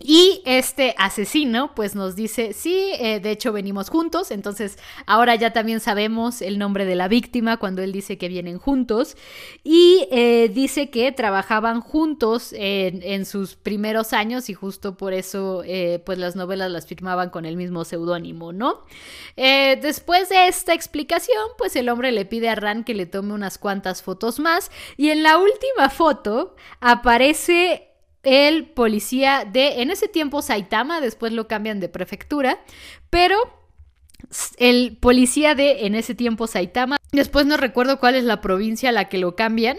y 0.02 0.42
este 0.44 0.94
asesino 0.98 1.74
pues 1.74 1.94
nos 1.94 2.16
dice, 2.16 2.52
sí, 2.52 2.92
eh, 2.98 3.20
de 3.20 3.30
hecho 3.30 3.52
venimos 3.52 3.90
juntos, 3.90 4.30
entonces 4.30 4.78
ahora 5.06 5.34
ya 5.34 5.52
también 5.52 5.80
sabemos 5.80 6.42
el 6.42 6.58
nombre 6.58 6.84
de 6.84 6.94
la 6.94 7.08
víctima 7.08 7.56
cuando 7.56 7.82
él 7.82 7.92
dice 7.92 8.18
que 8.18 8.28
vienen 8.28 8.58
juntos. 8.58 9.16
Y 9.64 10.06
eh, 10.10 10.50
dice 10.52 10.90
que 10.90 11.12
trabajaban 11.12 11.80
juntos 11.80 12.54
en, 12.56 13.26
sus 13.26 13.56
primeros 13.56 14.12
años 14.12 14.48
y 14.48 14.54
justo 14.54 14.96
por 14.96 15.12
eso 15.12 15.62
eh, 15.64 16.00
pues 16.04 16.18
las 16.18 16.36
novelas 16.36 16.70
las 16.70 16.86
firmaban 16.86 17.30
con 17.30 17.44
el 17.44 17.56
mismo 17.56 17.84
seudónimo, 17.84 18.52
¿no? 18.52 18.84
después 19.36 20.28
de 20.28 20.48
esta 20.48 20.74
explicación 20.74 21.38
pues 21.56 21.76
el 21.76 21.88
hombre 21.88 22.10
le 22.12 22.24
pide 22.24 22.48
a 22.48 22.54
Ran 22.54 22.84
que 22.84 22.94
le 22.94 23.06
tome 23.06 23.34
unas 23.34 23.58
cuantas 23.58 24.02
fotos 24.02 24.40
más. 24.40 24.70
Y 24.96 25.10
en 25.10 25.22
la 25.22 25.38
última 25.38 25.90
foto 25.90 26.56
aparece 26.80 27.88
el 28.28 28.66
policía 28.66 29.44
de, 29.50 29.80
en 29.82 29.90
ese 29.90 30.08
tiempo, 30.08 30.42
Saitama, 30.42 31.00
después 31.00 31.32
lo 31.32 31.49
cambian 31.49 31.80
de 31.80 31.88
prefectura, 31.88 32.61
pero 33.11 33.38
el 34.58 34.97
policía 34.99 35.54
de, 35.54 35.87
en 35.87 35.94
ese 35.94 36.14
tiempo, 36.14 36.47
Saitama, 36.47 36.99
después 37.12 37.47
no 37.47 37.56
recuerdo 37.56 37.99
cuál 37.99 38.14
es 38.14 38.25
la 38.25 38.40
provincia 38.40 38.90
a 38.90 38.92
la 38.92 39.08
que 39.08 39.18
lo 39.18 39.35
cambian, 39.35 39.78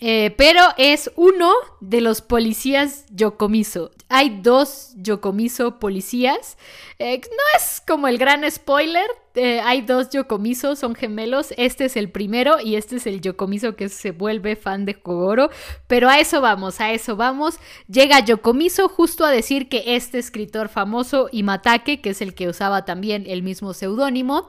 eh, 0.00 0.34
pero 0.36 0.60
es 0.76 1.10
uno 1.16 1.52
de 1.80 2.00
los 2.00 2.20
policías 2.20 3.06
Yokomiso. 3.10 3.92
Hay 4.08 4.40
dos 4.42 4.92
Yokomiso 4.96 5.78
policías. 5.78 6.58
Eh, 6.98 7.20
no 7.22 7.58
es 7.58 7.82
como 7.86 8.08
el 8.08 8.18
gran 8.18 8.50
spoiler. 8.50 9.06
Eh, 9.36 9.60
hay 9.60 9.82
dos 9.82 10.08
Yokomiso, 10.10 10.76
son 10.76 10.94
gemelos. 10.94 11.52
Este 11.58 11.84
es 11.84 11.96
el 11.96 12.10
primero 12.10 12.56
y 12.58 12.76
este 12.76 12.96
es 12.96 13.06
el 13.06 13.20
Yokomiso 13.20 13.76
que 13.76 13.90
se 13.90 14.10
vuelve 14.10 14.56
fan 14.56 14.86
de 14.86 14.94
Kogoro. 14.94 15.50
Pero 15.86 16.08
a 16.08 16.18
eso 16.18 16.40
vamos, 16.40 16.80
a 16.80 16.92
eso 16.92 17.16
vamos. 17.16 17.58
Llega 17.86 18.24
Yokomiso 18.24 18.88
justo 18.88 19.24
a 19.24 19.30
decir 19.30 19.68
que 19.68 19.96
este 19.96 20.18
escritor 20.18 20.70
famoso, 20.70 21.28
Imatake, 21.32 22.00
que 22.00 22.10
es 22.10 22.22
el 22.22 22.34
que 22.34 22.48
usaba 22.48 22.86
también 22.86 23.24
el 23.26 23.42
mismo 23.42 23.74
seudónimo, 23.74 24.48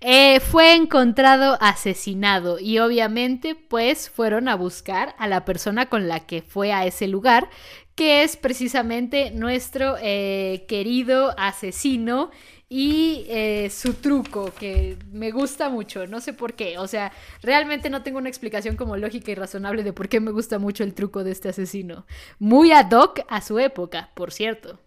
eh, 0.00 0.40
fue 0.40 0.74
encontrado 0.74 1.58
asesinado 1.60 2.58
y 2.58 2.78
obviamente 2.78 3.54
pues 3.54 4.10
fueron 4.10 4.48
a 4.48 4.56
buscar 4.56 5.14
a 5.18 5.28
la 5.28 5.44
persona 5.44 5.86
con 5.86 6.08
la 6.08 6.26
que 6.26 6.42
fue 6.42 6.72
a 6.72 6.86
ese 6.86 7.06
lugar, 7.06 7.50
que 7.94 8.22
es 8.24 8.36
precisamente 8.36 9.30
nuestro 9.30 9.96
eh, 10.00 10.64
querido 10.66 11.34
asesino 11.38 12.30
y 12.74 13.26
eh, 13.28 13.68
su 13.68 13.92
truco, 13.92 14.50
que 14.58 14.96
me 15.12 15.30
gusta 15.30 15.68
mucho, 15.68 16.06
no 16.06 16.22
sé 16.22 16.32
por 16.32 16.54
qué, 16.54 16.78
o 16.78 16.88
sea, 16.88 17.12
realmente 17.42 17.90
no 17.90 18.02
tengo 18.02 18.16
una 18.16 18.30
explicación 18.30 18.76
como 18.76 18.96
lógica 18.96 19.30
y 19.30 19.34
razonable 19.34 19.82
de 19.82 19.92
por 19.92 20.08
qué 20.08 20.20
me 20.20 20.30
gusta 20.30 20.58
mucho 20.58 20.82
el 20.82 20.94
truco 20.94 21.22
de 21.22 21.32
este 21.32 21.50
asesino. 21.50 22.06
Muy 22.38 22.72
ad 22.72 22.90
hoc 22.90 23.20
a 23.28 23.42
su 23.42 23.58
época, 23.58 24.08
por 24.14 24.32
cierto. 24.32 24.78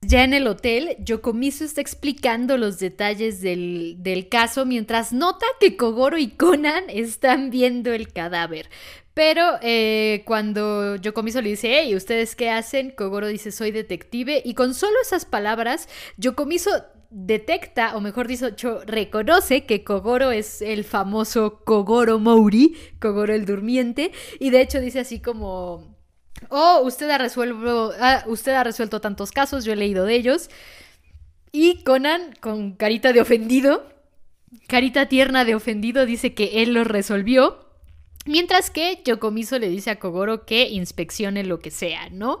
Ya 0.00 0.22
en 0.22 0.32
el 0.32 0.46
hotel, 0.46 0.96
Yokomiso 1.00 1.64
está 1.64 1.80
explicando 1.80 2.56
los 2.56 2.78
detalles 2.78 3.40
del, 3.40 4.28
caso 4.30 4.64
mientras 4.64 5.12
nota 5.12 5.46
que 5.58 5.76
Kogoro 5.76 6.18
y 6.18 6.28
Conan 6.28 6.84
están 6.88 7.50
viendo 7.50 7.92
el 7.92 8.12
cadáver. 8.12 8.70
Pero 9.12 9.58
eh, 9.60 10.22
cuando 10.24 10.94
Yokomiso 10.96 11.42
le 11.42 11.50
dice, 11.50 11.80
hey, 11.80 11.96
¿ustedes 11.96 12.36
qué 12.36 12.50
hacen? 12.50 12.92
Kogoro 12.92 13.26
dice, 13.26 13.50
soy 13.50 13.72
detective. 13.72 14.40
Y 14.44 14.54
con 14.54 14.72
solo 14.72 14.94
esas 15.02 15.24
palabras, 15.24 15.88
Yokomiso 16.16 16.70
detecta, 17.16 17.96
o 17.96 18.00
mejor 18.00 18.26
dicho, 18.26 18.80
reconoce 18.86 19.64
que 19.64 19.84
Kogoro 19.84 20.32
es 20.32 20.60
el 20.60 20.82
famoso 20.82 21.60
Kogoro 21.64 22.18
Mouri, 22.18 22.76
Kogoro 23.00 23.32
el 23.32 23.46
durmiente. 23.46 24.10
Y 24.40 24.50
de 24.50 24.60
hecho 24.60 24.80
dice 24.80 25.00
así 25.00 25.20
como 25.20 25.96
oh, 26.50 26.82
usted 26.84 27.08
ha, 27.10 27.18
resuelto, 27.18 27.92
usted 28.26 28.52
ha 28.52 28.64
resuelto 28.64 29.00
tantos 29.00 29.30
casos, 29.30 29.64
yo 29.64 29.72
he 29.72 29.76
leído 29.76 30.04
de 30.04 30.16
ellos. 30.16 30.50
Y 31.52 31.84
Conan, 31.84 32.34
con 32.40 32.72
carita 32.72 33.12
de 33.12 33.20
ofendido, 33.20 33.88
carita 34.66 35.08
tierna 35.08 35.44
de 35.44 35.54
ofendido, 35.54 36.06
dice 36.06 36.34
que 36.34 36.62
él 36.62 36.74
lo 36.74 36.82
resolvió. 36.82 37.60
Mientras 38.26 38.70
que 38.70 39.02
Yokomiso 39.04 39.58
le 39.58 39.68
dice 39.68 39.90
a 39.90 39.98
Kogoro 39.98 40.46
que 40.46 40.68
inspeccione 40.68 41.44
lo 41.44 41.60
que 41.60 41.70
sea, 41.70 42.08
¿no? 42.10 42.40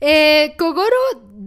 Eh, 0.00 0.54
Kogoro 0.56 0.96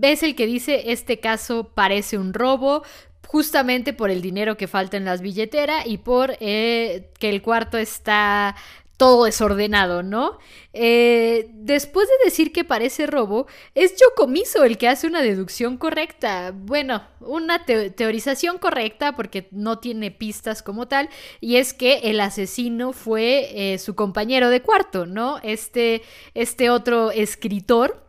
es 0.01 0.23
el 0.23 0.35
que 0.35 0.45
dice, 0.45 0.91
este 0.91 1.19
caso 1.19 1.71
parece 1.73 2.17
un 2.17 2.33
robo, 2.33 2.83
justamente 3.27 3.93
por 3.93 4.09
el 4.09 4.21
dinero 4.21 4.57
que 4.57 4.67
falta 4.67 4.97
en 4.97 5.05
las 5.05 5.21
billeteras 5.21 5.85
y 5.85 5.97
por 5.97 6.37
eh, 6.39 7.11
que 7.19 7.29
el 7.29 7.41
cuarto 7.41 7.77
está 7.77 8.55
todo 8.97 9.25
desordenado, 9.25 10.01
¿no? 10.01 10.39
Eh, 10.73 11.49
después 11.53 12.07
de 12.07 12.25
decir 12.25 12.51
que 12.51 12.63
parece 12.63 13.05
robo, 13.05 13.45
es 13.75 13.95
Yokomiso 13.97 14.63
el 14.63 14.79
que 14.79 14.87
hace 14.87 15.05
una 15.05 15.21
deducción 15.21 15.77
correcta. 15.77 16.51
Bueno, 16.51 17.03
una 17.19 17.63
teorización 17.63 18.57
correcta 18.57 19.15
porque 19.15 19.47
no 19.51 19.77
tiene 19.77 20.09
pistas 20.09 20.63
como 20.63 20.87
tal. 20.87 21.09
Y 21.41 21.57
es 21.57 21.73
que 21.73 21.99
el 22.05 22.19
asesino 22.19 22.91
fue 22.91 23.73
eh, 23.73 23.77
su 23.77 23.93
compañero 23.93 24.49
de 24.49 24.63
cuarto, 24.63 25.05
¿no? 25.05 25.39
Este, 25.43 26.01
este 26.33 26.71
otro 26.71 27.11
escritor 27.11 28.06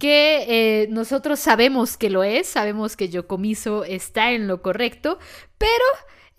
que 0.00 0.46
eh, 0.48 0.86
nosotros 0.88 1.38
sabemos 1.38 1.98
que 1.98 2.08
lo 2.08 2.24
es, 2.24 2.46
sabemos 2.46 2.96
que 2.96 3.10
Yokomiso 3.10 3.84
está 3.84 4.32
en 4.32 4.48
lo 4.48 4.62
correcto, 4.62 5.18
pero 5.58 5.84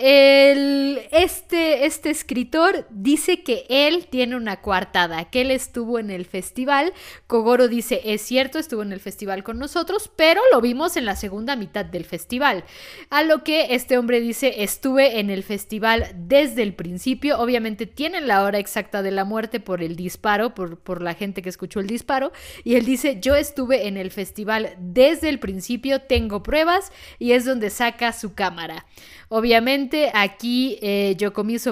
este, 0.01 1.85
este 1.85 2.09
escritor 2.09 2.87
dice 2.89 3.43
que 3.43 3.65
él 3.69 4.07
tiene 4.09 4.35
una 4.35 4.61
coartada, 4.61 5.25
que 5.25 5.41
él 5.41 5.51
estuvo 5.51 5.99
en 5.99 6.09
el 6.09 6.25
festival. 6.25 6.93
Kogoro 7.27 7.67
dice, 7.67 8.01
es 8.05 8.21
cierto, 8.21 8.57
estuvo 8.57 8.81
en 8.81 8.91
el 8.91 8.99
festival 8.99 9.43
con 9.43 9.59
nosotros, 9.59 10.09
pero 10.15 10.41
lo 10.51 10.61
vimos 10.61 10.97
en 10.97 11.05
la 11.05 11.15
segunda 11.15 11.55
mitad 11.55 11.85
del 11.85 12.05
festival. 12.05 12.63
A 13.09 13.23
lo 13.23 13.43
que 13.43 13.75
este 13.75 13.97
hombre 13.97 14.19
dice, 14.19 14.63
estuve 14.63 15.19
en 15.19 15.29
el 15.29 15.43
festival 15.43 16.07
desde 16.15 16.63
el 16.63 16.73
principio. 16.73 17.39
Obviamente 17.39 17.85
tienen 17.85 18.27
la 18.27 18.43
hora 18.43 18.59
exacta 18.59 19.01
de 19.01 19.11
la 19.11 19.25
muerte 19.25 19.59
por 19.59 19.83
el 19.83 19.95
disparo, 19.95 20.55
por, 20.55 20.79
por 20.79 21.01
la 21.01 21.13
gente 21.13 21.41
que 21.41 21.49
escuchó 21.49 21.79
el 21.79 21.87
disparo. 21.87 22.31
Y 22.63 22.75
él 22.75 22.85
dice, 22.85 23.19
yo 23.21 23.35
estuve 23.35 23.87
en 23.87 23.97
el 23.97 24.11
festival 24.11 24.75
desde 24.79 25.29
el 25.29 25.39
principio, 25.39 26.01
tengo 26.01 26.43
pruebas 26.43 26.91
y 27.19 27.33
es 27.33 27.45
donde 27.45 27.69
saca 27.69 28.13
su 28.13 28.33
cámara. 28.33 28.85
Obviamente 29.33 30.11
aquí 30.13 30.77
eh, 30.81 31.15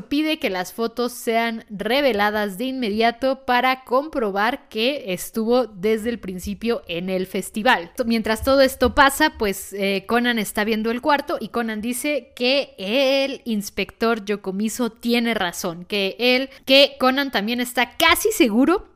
pide 0.08 0.40
que 0.40 0.50
las 0.50 0.72
fotos 0.72 1.12
sean 1.12 1.66
reveladas 1.70 2.58
de 2.58 2.64
inmediato 2.64 3.44
para 3.44 3.84
comprobar 3.84 4.70
que 4.70 5.12
estuvo 5.12 5.68
desde 5.68 6.10
el 6.10 6.20
principio 6.20 6.84
en 6.88 7.10
el 7.10 7.28
festival. 7.28 7.92
Mientras 8.06 8.46
todo 8.46 8.62
esto 8.62 8.96
pasa, 8.96 9.34
pues 9.38 9.74
eh, 9.74 10.06
Conan 10.08 10.40
está 10.40 10.64
viendo 10.64 10.90
el 10.90 11.02
cuarto 11.02 11.38
y 11.38 11.50
Conan 11.50 11.82
dice 11.82 12.32
que 12.34 12.76
el 12.78 13.42
inspector 13.44 14.24
Yokomiso 14.24 14.90
tiene 14.90 15.34
razón, 15.34 15.84
que 15.84 16.16
él, 16.18 16.50
que 16.64 16.96
Conan 16.98 17.30
también 17.30 17.60
está 17.60 17.98
casi 17.98 18.32
seguro 18.32 18.88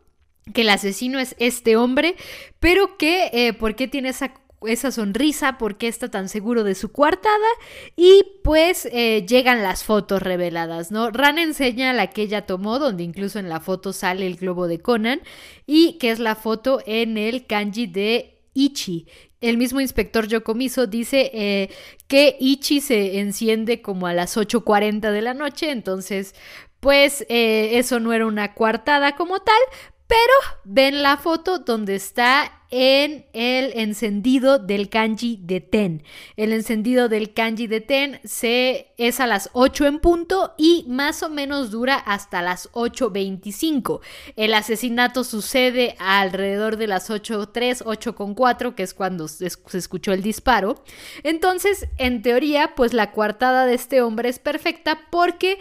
que 0.53 0.61
el 0.61 0.69
asesino 0.69 1.19
es 1.19 1.35
este 1.37 1.75
hombre, 1.75 2.15
pero 2.61 2.97
que 2.97 3.29
eh, 3.33 3.51
por 3.51 3.75
qué 3.75 3.89
tiene 3.89 4.09
esa 4.09 4.33
esa 4.67 4.91
sonrisa, 4.91 5.57
por 5.57 5.77
qué 5.77 5.87
está 5.87 6.09
tan 6.09 6.29
seguro 6.29 6.63
de 6.63 6.75
su 6.75 6.91
coartada 6.91 7.47
y 7.95 8.23
pues 8.43 8.87
eh, 8.91 9.25
llegan 9.27 9.63
las 9.63 9.83
fotos 9.83 10.21
reveladas, 10.21 10.91
¿no? 10.91 11.11
Ran 11.11 11.37
enseña 11.37 11.93
la 11.93 12.07
que 12.07 12.23
ella 12.23 12.45
tomó, 12.45 12.79
donde 12.79 13.03
incluso 13.03 13.39
en 13.39 13.49
la 13.49 13.59
foto 13.59 13.93
sale 13.93 14.27
el 14.27 14.35
globo 14.35 14.67
de 14.67 14.79
Conan 14.79 15.21
y 15.65 15.97
que 15.97 16.11
es 16.11 16.19
la 16.19 16.35
foto 16.35 16.81
en 16.85 17.17
el 17.17 17.45
kanji 17.45 17.87
de 17.87 18.41
Ichi. 18.53 19.07
El 19.41 19.57
mismo 19.57 19.81
inspector 19.81 20.27
Yokomiso 20.27 20.87
dice 20.87 21.29
eh, 21.33 21.69
que 22.07 22.37
Ichi 22.39 22.79
se 22.79 23.19
enciende 23.19 23.81
como 23.81 24.07
a 24.07 24.13
las 24.13 24.37
8.40 24.37 25.11
de 25.11 25.21
la 25.21 25.33
noche, 25.33 25.71
entonces 25.71 26.33
pues 26.79 27.25
eh, 27.29 27.77
eso 27.77 27.99
no 27.99 28.11
era 28.11 28.25
una 28.25 28.53
coartada 28.53 29.15
como 29.15 29.39
tal, 29.39 29.55
pero 30.07 30.59
ven 30.65 31.01
la 31.01 31.17
foto 31.17 31.59
donde 31.59 31.95
está 31.95 32.62
en 32.75 33.27
el 33.33 33.71
encendido 33.75 34.57
del 34.57 34.89
kanji 34.89 35.39
de 35.43 35.61
Ten. 35.61 36.01
El 36.37 36.53
encendido 36.53 37.07
del 37.07 37.31
kanji 37.35 37.67
de 37.67 37.81
Ten 37.81 38.19
se, 38.23 38.87
es 38.97 39.19
a 39.19 39.27
las 39.27 39.51
8 39.53 39.85
en 39.85 39.99
punto 39.99 40.55
y 40.57 40.83
más 40.87 41.21
o 41.21 41.29
menos 41.29 41.69
dura 41.69 41.93
hasta 41.93 42.41
las 42.41 42.71
8.25. 42.71 44.01
El 44.35 44.55
asesinato 44.55 45.23
sucede 45.23 45.95
alrededor 45.99 46.77
de 46.77 46.87
las 46.87 47.11
8.3, 47.11 47.83
8.4, 47.83 48.73
que 48.73 48.81
es 48.81 48.95
cuando 48.95 49.27
se 49.27 49.45
escuchó 49.45 50.11
el 50.11 50.23
disparo. 50.23 50.83
Entonces, 51.21 51.87
en 51.99 52.23
teoría, 52.23 52.73
pues 52.75 52.93
la 52.93 53.11
coartada 53.11 53.67
de 53.67 53.75
este 53.75 54.01
hombre 54.01 54.29
es 54.29 54.39
perfecta 54.39 54.99
porque 55.11 55.59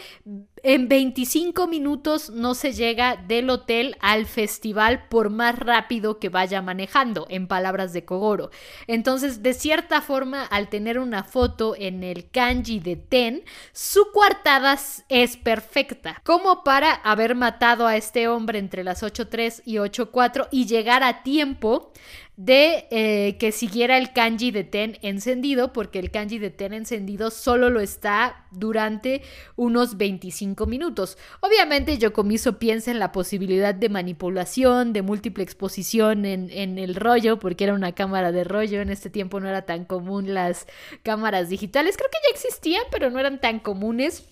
en 0.63 0.89
25 0.89 1.67
minutos 1.67 2.31
no 2.31 2.55
se 2.55 2.73
llega 2.73 3.17
del 3.17 3.51
hotel 3.51 3.97
al 4.01 4.27
festival 4.27 5.09
por 5.09 5.29
más 5.29 5.59
rápido 5.59 6.21
que 6.21 6.29
vaya 6.29 6.63
manejando, 6.63 7.02
en 7.29 7.47
palabras 7.47 7.93
de 7.93 8.05
Kogoro. 8.05 8.51
Entonces, 8.87 9.43
de 9.43 9.55
cierta 9.55 10.01
forma, 10.01 10.45
al 10.45 10.69
tener 10.69 10.99
una 10.99 11.25
foto 11.25 11.75
en 11.77 12.05
el 12.05 12.31
kanji 12.31 12.81
de 12.81 12.97
Ten, 12.97 13.45
su 13.73 14.11
coartada 14.13 14.79
es 15.09 15.37
perfecta, 15.37 16.21
como 16.25 16.65
para 16.65 16.93
haber 16.93 17.35
matado 17.35 17.87
a 17.87 17.97
este 17.97 18.29
hombre 18.29 18.59
entre 18.59 18.85
las 18.85 19.03
8.3 19.03 19.63
y 19.65 19.75
8.4 19.77 20.49
y 20.51 20.67
llegar 20.67 21.03
a 21.03 21.23
tiempo 21.23 21.93
de 22.37 22.87
eh, 22.91 23.37
que 23.39 23.53
siguiera 23.53 23.99
el 23.99 24.13
kanji 24.13 24.51
de 24.51 24.65
ten 24.65 24.99
encendido, 25.03 25.73
porque 25.73 25.99
el 25.99 26.11
kanji 26.11 26.39
de 26.39 26.51
ten 26.51 26.73
encendido 26.73 27.31
solo 27.31 27.69
lo 27.69 27.81
está 27.81 28.47
durante 28.51 29.23
unos 29.55 29.99
25 29.99 30.65
minutos. 30.67 31.19
Obviamente 31.41 31.99
Yokomiso 31.99 32.59
piensa 32.59 32.91
en 32.91 32.99
la 32.99 33.13
posibilidad 33.13 33.75
de 33.75 33.91
manipulación, 33.91 34.95
de 34.95 35.03
múltiple 35.03 35.45
exposición 35.45 36.25
en, 36.25 36.51
en 36.51 36.79
el 36.79 36.95
rollo, 36.95 37.39
porque 37.39 37.65
era 37.65 37.75
una 37.75 37.93
cámara 37.93 38.33
de 38.33 38.45
rollo, 38.45 38.81
en 38.81 38.89
este 38.89 39.11
tiempo 39.11 39.39
no 39.39 39.49
era 39.49 39.63
tan 39.63 39.85
común 39.85 40.33
las 40.33 40.67
cámaras 41.03 41.51
digitales, 41.51 41.99
creo 41.99 42.09
que 42.11 42.19
ya 42.25 42.35
existían, 42.35 42.85
pero 42.91 43.11
no 43.11 43.19
eran 43.19 43.41
tan 43.41 43.61
comunes. 43.61 44.27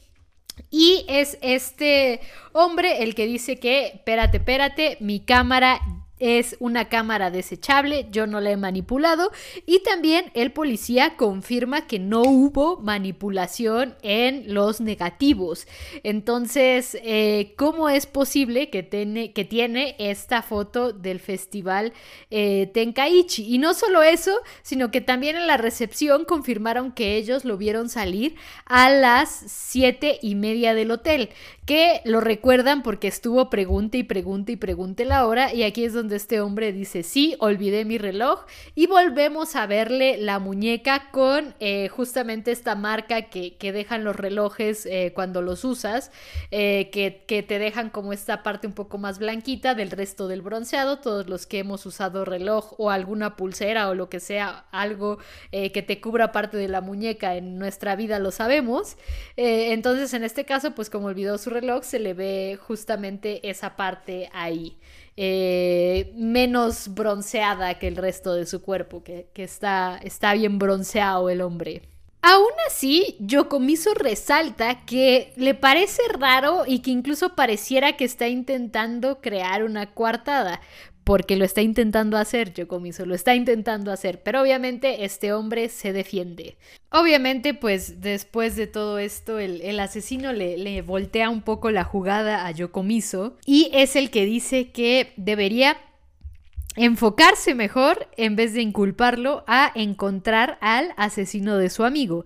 Y 0.71 1.04
es 1.09 1.38
este 1.42 2.21
hombre 2.52 3.02
el 3.02 3.14
que 3.14 3.26
dice 3.26 3.59
que, 3.59 3.87
espérate, 3.87 4.38
espérate, 4.38 4.97
mi 5.00 5.21
cámara 5.21 5.80
es 6.21 6.57
una 6.61 6.89
cámara 6.89 7.31
desechable, 7.31 8.07
yo 8.12 8.27
no 8.27 8.41
la 8.41 8.53
he 8.53 8.57
manipulado 8.57 9.33
y 9.67 9.83
también 9.83 10.31
el 10.35 10.53
policía 10.53 11.17
confirma 11.17 11.87
que 11.87 11.99
no 11.99 12.23
hubo 12.23 12.77
manipulación 12.77 13.97
en 14.03 14.55
los 14.55 14.81
negativos. 14.81 15.67
Entonces, 16.05 16.97
eh, 17.03 17.55
¿cómo 17.57 17.89
es 17.89 18.07
posible 18.07 18.71
que, 18.71 18.83
tiene, 18.83 19.33
que 19.33 19.45
tiene 19.45 19.97
esta 19.99 20.43
foto 20.43 20.93
del 20.93 21.19
festival 21.21 21.93
eh, 22.31 22.71
Tenkaichi? 22.73 23.55
Y 23.55 23.59
no 23.59 23.75
solo 23.75 24.03
eso, 24.03 24.39
sino 24.62 24.91
que 24.91 25.00
también 25.00 25.37
en 25.37 25.47
la 25.47 25.57
recepción 25.57 26.25
confirmaron 26.25 26.93
que 26.93 27.17
ellos 27.17 27.45
lo 27.45 27.57
vieron 27.57 27.89
salir 27.89 28.37
a 28.67 28.91
las 28.91 29.31
siete 29.31 30.19
y 30.21 30.35
media 30.35 30.75
del 30.75 30.91
hotel, 30.91 31.31
que 31.71 32.00
lo 32.05 32.21
recuerdan 32.21 32.83
porque 32.83 33.07
estuvo 33.07 33.49
pregunte 33.49 33.97
y 33.99 34.03
pregunte 34.03 34.50
y 34.50 34.57
pregunte 34.57 35.05
la 35.05 35.25
hora 35.25 35.55
y 35.55 35.62
aquí 35.62 35.85
es 35.85 35.93
donde 35.93 36.17
este 36.17 36.41
hombre 36.41 36.73
dice, 36.73 37.05
sí, 37.05 37.37
olvidé 37.39 37.85
mi 37.85 37.97
reloj 37.97 38.45
y 38.75 38.89
volvemos 38.89 39.55
a 39.55 39.69
verle 39.69 40.17
la 40.19 40.41
muñeca 40.41 41.12
con 41.12 41.55
eh, 41.61 41.87
justamente 41.87 42.50
esta 42.50 42.75
marca 42.75 43.31
que, 43.31 43.57
dejan 43.61 44.03
los 44.03 44.17
relojes 44.17 44.85
eh, 44.85 45.12
cuando 45.15 45.43
los 45.43 45.65
usas, 45.65 46.11
eh, 46.50 46.91
que, 46.91 47.23
que, 47.29 47.45
te 47.45 47.61
dejan 47.61 47.89
como 47.89 48.12
esta 48.12 48.43
parte 48.43 48.67
un 48.67 48.73
poco 48.73 48.99
más 48.99 49.21
blanquita 49.21 49.77
del 49.77 49.93
resto 49.93 50.27
del 50.27 50.43
bronceado, 50.43 50.99
todos 50.99 51.29
los 51.29 51.47
que 51.47 51.61
hemos 51.61 51.87
usado 51.87 52.25
reloj 52.25 52.75
o 52.79 52.91
alguna 52.91 53.37
pulsera 53.37 53.91
o 53.91 53.95
lo 53.95 54.09
que 54.09 54.19
sea, 54.19 54.65
algo 54.73 55.19
que 55.53 55.85
te 55.87 56.00
cubra 56.00 56.33
parte 56.33 56.57
de 56.57 56.67
la 56.67 56.81
muñeca 56.81 57.37
en 57.37 57.61
nuestra 57.61 57.95
vida 57.95 58.19
lo 58.19 58.33
sabemos. 58.33 58.97
entonces 59.37 60.12
en 60.15 60.25
este 60.25 60.45
caso, 60.45 60.75
pues 60.75 60.91
como 60.91 61.07
olvidó 61.07 61.39
su 61.39 61.50
reloj, 61.50 61.60
se 61.83 61.99
le 61.99 62.14
ve 62.14 62.59
justamente 62.61 63.49
esa 63.49 63.76
parte 63.76 64.29
ahí. 64.33 64.79
Eh, 65.17 66.12
menos 66.17 66.95
bronceada 66.95 67.79
que 67.79 67.88
el 67.88 67.97
resto 67.97 68.35
de 68.35 68.47
su 68.47 68.62
cuerpo, 68.62 69.02
que, 69.02 69.29
está, 69.35 70.00
está 70.02 70.33
bien 70.35 70.59
bronceado 70.59 71.29
el 71.29 71.43
hombre. 71.43 71.83
Aún 72.23 72.52
así, 72.67 73.17
Yokomiso 73.21 73.95
resalta 73.95 74.85
que 74.85 75.33
le 75.37 75.55
parece 75.55 76.02
raro 76.19 76.64
y 76.67 76.81
que 76.81 76.90
incluso 76.90 77.35
pareciera 77.35 77.97
que 77.97 78.05
está 78.05 78.29
intentando 78.29 79.21
crear 79.23 79.64
una 79.64 79.95
coartada, 79.95 80.61
porque 81.04 81.37
lo 81.37 81.45
está 81.45 81.62
intentando 81.62 82.16
hacer, 82.16 82.52
Yokomiso, 82.52 83.07
lo 83.07 83.14
está 83.14 83.35
intentando 83.35 83.92
hacer, 83.92 84.23
pero 84.23 84.42
obviamente 84.42 85.04
este 85.04 85.33
hombre 85.33 85.69
se 85.69 85.92
defiende. 85.92 86.57
Obviamente, 86.90 87.55
pues 87.55 88.01
después 88.01 88.57
de 88.57 88.66
todo 88.66 88.98
esto, 88.98 89.38
el, 89.38 89.81
asesino 89.81 90.33
le, 90.33 90.59
le, 90.59 90.83
voltea 90.83 91.31
un 91.31 91.42
poco 91.42 91.70
la 91.70 91.85
jugada 91.85 92.46
a 92.46 92.51
Yokomiso 92.51 93.37
y 93.46 93.70
es 93.72 93.96
el 93.96 94.11
que 94.11 94.25
dice 94.25 94.70
que 94.70 95.12
debería 95.16 95.77
enfocarse 96.77 97.55
mejor 97.55 98.09
en 98.16 98.37
vez 98.37 98.55
de 98.55 98.62
inculparlo 98.62 99.44
a 99.46 99.72
encontrar 99.75 100.59
al 100.61 100.92
asesino 100.96 101.57
de 101.57 101.70
su 101.70 101.85
amigo. 101.85 102.25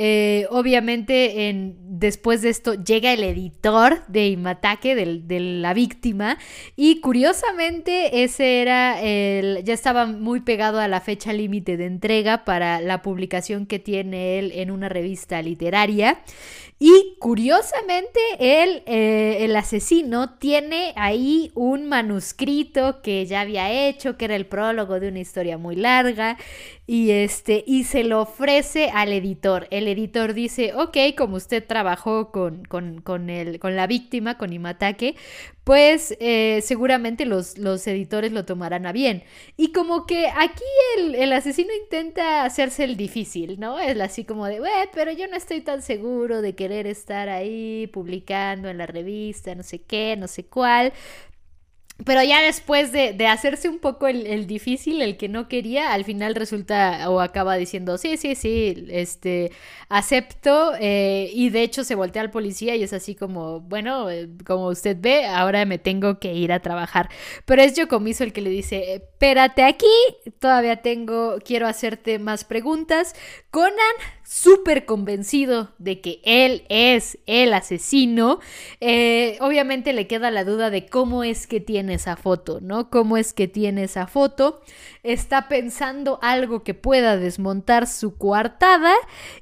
Eh, 0.00 0.46
obviamente, 0.50 1.48
en, 1.48 1.76
después 1.80 2.40
de 2.40 2.50
esto 2.50 2.74
llega 2.74 3.12
el 3.12 3.24
editor 3.24 4.06
de 4.06 4.28
Imatake, 4.28 4.94
de 4.94 5.40
la 5.40 5.74
víctima, 5.74 6.38
y 6.76 7.00
curiosamente 7.00 8.22
ese 8.22 8.62
era 8.62 9.02
el, 9.02 9.64
ya 9.64 9.74
estaba 9.74 10.06
muy 10.06 10.38
pegado 10.42 10.78
a 10.78 10.86
la 10.86 11.00
fecha 11.00 11.32
límite 11.32 11.76
de 11.76 11.86
entrega 11.86 12.44
para 12.44 12.80
la 12.80 13.02
publicación 13.02 13.66
que 13.66 13.80
tiene 13.80 14.38
él 14.38 14.52
en 14.54 14.70
una 14.70 14.88
revista 14.88 15.42
literaria. 15.42 16.20
Y 16.80 17.16
curiosamente, 17.18 18.20
él, 18.38 18.84
eh, 18.86 19.38
el 19.40 19.56
asesino, 19.56 20.36
tiene 20.38 20.92
ahí 20.94 21.50
un 21.56 21.88
manuscrito 21.88 23.02
que 23.02 23.26
ya 23.26 23.40
había 23.40 23.88
hecho, 23.88 24.16
que 24.16 24.26
era 24.26 24.36
el 24.36 24.46
prólogo 24.46 25.00
de 25.00 25.08
una 25.08 25.18
historia 25.18 25.58
muy 25.58 25.74
larga, 25.74 26.38
y, 26.90 27.10
este, 27.10 27.64
y 27.66 27.84
se 27.84 28.02
lo 28.02 28.22
ofrece 28.22 28.88
al 28.88 29.12
editor. 29.12 29.68
El 29.70 29.88
editor 29.88 30.32
dice, 30.32 30.72
ok, 30.74 30.96
como 31.18 31.36
usted 31.36 31.62
trabajó 31.62 32.32
con, 32.32 32.64
con, 32.64 33.02
con, 33.02 33.28
el, 33.28 33.58
con 33.58 33.76
la 33.76 33.86
víctima, 33.86 34.38
con 34.38 34.54
Imatake, 34.54 35.14
pues 35.64 36.16
eh, 36.18 36.60
seguramente 36.64 37.26
los, 37.26 37.58
los, 37.58 37.86
editores 37.86 38.32
lo 38.32 38.46
tomarán 38.46 38.86
a 38.86 38.92
bien. 38.92 39.22
Y 39.58 39.72
como 39.72 40.06
que 40.06 40.28
aquí 40.28 40.64
el, 40.96 41.14
el, 41.14 41.34
asesino 41.34 41.68
intenta 41.82 42.44
hacerse 42.44 42.84
el 42.84 42.96
difícil, 42.96 43.60
¿no? 43.60 43.78
Es 43.78 44.00
así 44.00 44.24
como 44.24 44.46
de, 44.46 44.62
pero 44.94 45.12
yo 45.12 45.28
no 45.28 45.36
estoy 45.36 45.60
tan 45.60 45.82
seguro 45.82 46.40
de 46.40 46.54
querer 46.54 46.86
estar 46.86 47.28
ahí 47.28 47.86
publicando 47.92 48.70
en 48.70 48.78
la 48.78 48.86
revista, 48.86 49.54
no 49.54 49.62
sé 49.62 49.82
qué, 49.82 50.16
no 50.16 50.26
sé 50.26 50.46
cuál. 50.46 50.94
Pero 52.04 52.22
ya 52.22 52.40
después 52.42 52.92
de, 52.92 53.12
de 53.12 53.26
hacerse 53.26 53.68
un 53.68 53.80
poco 53.80 54.06
el, 54.06 54.26
el, 54.26 54.46
difícil, 54.46 55.02
el 55.02 55.16
que 55.16 55.28
no 55.28 55.48
quería, 55.48 55.92
al 55.92 56.04
final 56.04 56.36
resulta 56.36 57.10
o 57.10 57.20
acaba 57.20 57.56
diciendo, 57.56 57.98
sí, 57.98 58.16
sí, 58.16 58.36
sí, 58.36 58.86
este, 58.88 59.50
acepto. 59.88 60.72
Eh, 60.80 61.30
y 61.34 61.50
de 61.50 61.62
hecho 61.62 61.82
se 61.82 61.96
voltea 61.96 62.22
al 62.22 62.30
policía 62.30 62.76
y 62.76 62.84
es 62.84 62.92
así 62.92 63.16
como, 63.16 63.60
bueno, 63.60 64.08
eh, 64.10 64.28
como 64.46 64.68
usted 64.68 64.96
ve, 65.00 65.26
ahora 65.26 65.64
me 65.64 65.78
tengo 65.78 66.20
que 66.20 66.32
ir 66.34 66.52
a 66.52 66.60
trabajar. 66.60 67.08
Pero 67.44 67.62
es 67.62 67.74
Yocomiso 67.74 68.22
el 68.22 68.32
que 68.32 68.42
le 68.42 68.50
dice, 68.50 69.02
espérate 69.18 69.64
aquí, 69.64 69.86
todavía 70.38 70.76
tengo, 70.76 71.38
quiero 71.44 71.66
hacerte 71.66 72.20
más 72.20 72.44
preguntas. 72.44 73.16
Conan 73.50 73.74
súper 74.22 74.84
convencido 74.84 75.72
de 75.78 76.00
que 76.00 76.20
él 76.22 76.62
es 76.68 77.18
el 77.26 77.52
asesino, 77.52 78.38
eh, 78.80 79.36
obviamente 79.40 79.92
le 79.92 80.06
queda 80.06 80.30
la 80.30 80.44
duda 80.44 80.70
de 80.70 80.86
cómo 80.86 81.24
es 81.24 81.48
que 81.48 81.58
tiene 81.58 81.94
esa 81.94 82.14
foto, 82.14 82.60
¿no? 82.60 82.90
¿Cómo 82.90 83.16
es 83.16 83.32
que 83.32 83.48
tiene 83.48 83.82
esa 83.82 84.06
foto? 84.06 84.60
Está 85.08 85.48
pensando 85.48 86.18
algo 86.20 86.62
que 86.62 86.74
pueda 86.74 87.16
desmontar 87.16 87.86
su 87.86 88.18
coartada 88.18 88.92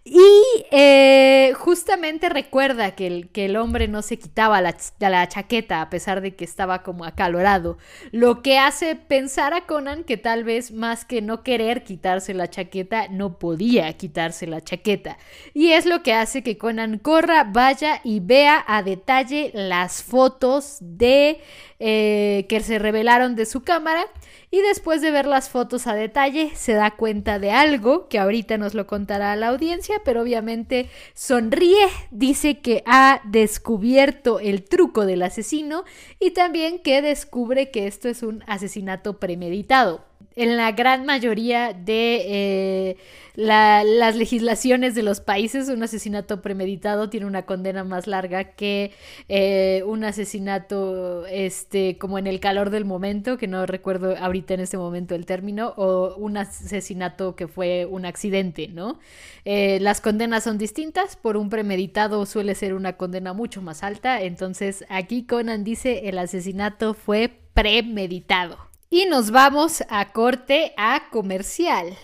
y 0.05 0.23
eh, 0.71 1.53
justamente 1.57 2.29
recuerda 2.29 2.95
que 2.95 3.09
el, 3.09 3.29
que 3.31 3.47
el, 3.47 3.57
hombre 3.57 3.89
no 3.89 4.03
se 4.03 4.17
quitaba 4.17 4.61
la, 4.61 4.77
la 5.01 5.27
chaqueta 5.27 5.81
a 5.83 5.91
pesar 5.91 6.21
de 6.21 6.37
que 6.37 6.45
estaba 6.45 6.85
como 6.85 7.05
acalorado, 7.05 7.79
lo 8.13 8.43
que 8.43 8.59
hace 8.59 8.95
pensar 8.95 9.55
a 9.55 9.67
Conan 9.67 10.05
que 10.05 10.17
tal 10.17 10.45
vez 10.45 10.71
más 10.71 11.05
que 11.05 11.21
no 11.21 11.43
querer 11.43 11.83
quitarse 11.83 12.33
la 12.33 12.49
chaqueta, 12.49 13.09
no 13.09 13.41
podía 13.41 13.93
quitarse 13.95 14.47
la 14.47 14.61
chaqueta. 14.61 15.19
Y 15.53 15.73
es 15.73 15.85
lo 15.85 16.05
que 16.05 16.13
hace 16.13 16.45
que 16.45 16.59
Conan 16.59 16.99
corra, 16.99 17.43
vaya 17.43 18.01
y 18.05 18.21
vea 18.21 18.65
a 18.69 18.85
detalle 18.85 19.51
las 19.53 20.05
fotos 20.05 20.77
de 20.81 21.41
eh, 21.79 22.47
que 22.49 22.61
se 22.61 22.79
revelaron 22.79 23.37
de 23.37 23.47
su 23.47 23.63
cámara. 23.63 24.07
Y 24.51 24.61
después 24.61 25.03
de 25.03 25.11
ver 25.11 25.27
las 25.27 25.51
fotos 25.51 25.87
a 25.87 25.95
detalle, 25.95 26.53
se 26.55 26.73
da 26.73 26.93
cuenta 26.93 27.39
de 27.39 27.51
algo 27.51 28.09
que 28.09 28.19
ahorita 28.19 28.59
nos 28.59 28.75
lo 28.75 28.87
contará 28.87 29.35
la 29.37 29.49
audiencia, 29.49 30.01
pero 30.05 30.23
obviamente 30.23 30.89
sonríe, 31.15 31.89
dice 32.11 32.61
que 32.61 32.83
ha 32.87 33.21
descubierto 33.25 34.39
el 34.39 34.63
truco 34.65 35.05
del 35.05 35.23
asesino 35.23 35.85
y 36.21 36.31
también 36.31 36.79
que 36.79 37.03
descubre 37.03 37.71
que 37.71 37.87
esto 37.87 38.09
es 38.09 38.23
un 38.23 38.45
asesinato 38.47 39.19
premeditado. 39.19 40.05
En 40.37 40.59
la 40.59 40.73
gran 40.73 41.07
mayoría 41.07 41.73
de 41.73 42.25
eh, 42.29 42.97
las 43.37 44.17
legislaciones 44.17 44.95
de 44.95 45.03
los 45.03 45.21
países, 45.21 45.69
un 45.69 45.83
asesinato 45.83 46.43
premeditado 46.43 47.09
tiene 47.11 47.27
una 47.27 47.47
condena 47.47 47.85
más 47.85 48.07
larga 48.07 48.45
que 48.45 48.93
eh, 49.29 49.83
un 49.87 50.05
asesinato 50.05 51.27
este, 51.27 51.97
como 51.99 52.19
en 52.19 52.27
el 52.27 52.39
calor 52.41 52.71
del 52.71 52.85
momento, 52.85 53.39
que 53.39 53.47
no 53.47 53.65
recuerdo 53.65 54.15
ahorita 54.17 54.55
en 54.55 54.61
este 54.61 54.77
momento 54.77 55.15
el 55.15 55.25
término, 55.25 55.73
o 55.77 56.15
un 56.17 56.37
asesinato 56.37 57.35
que 57.35 57.49
fue 57.49 57.87
un 57.87 58.05
accidente, 58.05 58.69
¿no? 58.69 58.99
Eh, 59.45 59.79
las 59.81 60.01
condenas 60.03 60.45
son 60.45 60.59
distintas, 60.59 61.17
por 61.17 61.37
un 61.39 61.49
premeditado 61.49 62.27
suele 62.27 62.55
ser 62.55 62.75
una 62.75 62.97
condena 62.99 63.33
mucho 63.33 63.63
más 63.63 63.83
alta, 63.83 64.21
entonces 64.23 64.85
aquí 64.91 65.25
Conan 65.25 65.65
dice 65.65 66.09
el 66.09 66.19
asesinato 66.19 66.95
fue 66.95 67.31
premeditado. 67.55 68.66
Y 68.89 69.07
nos 69.07 69.33
vamos 69.33 69.83
a 69.89 70.13
corte 70.13 70.73
a 70.77 71.11
comercial. 71.11 71.97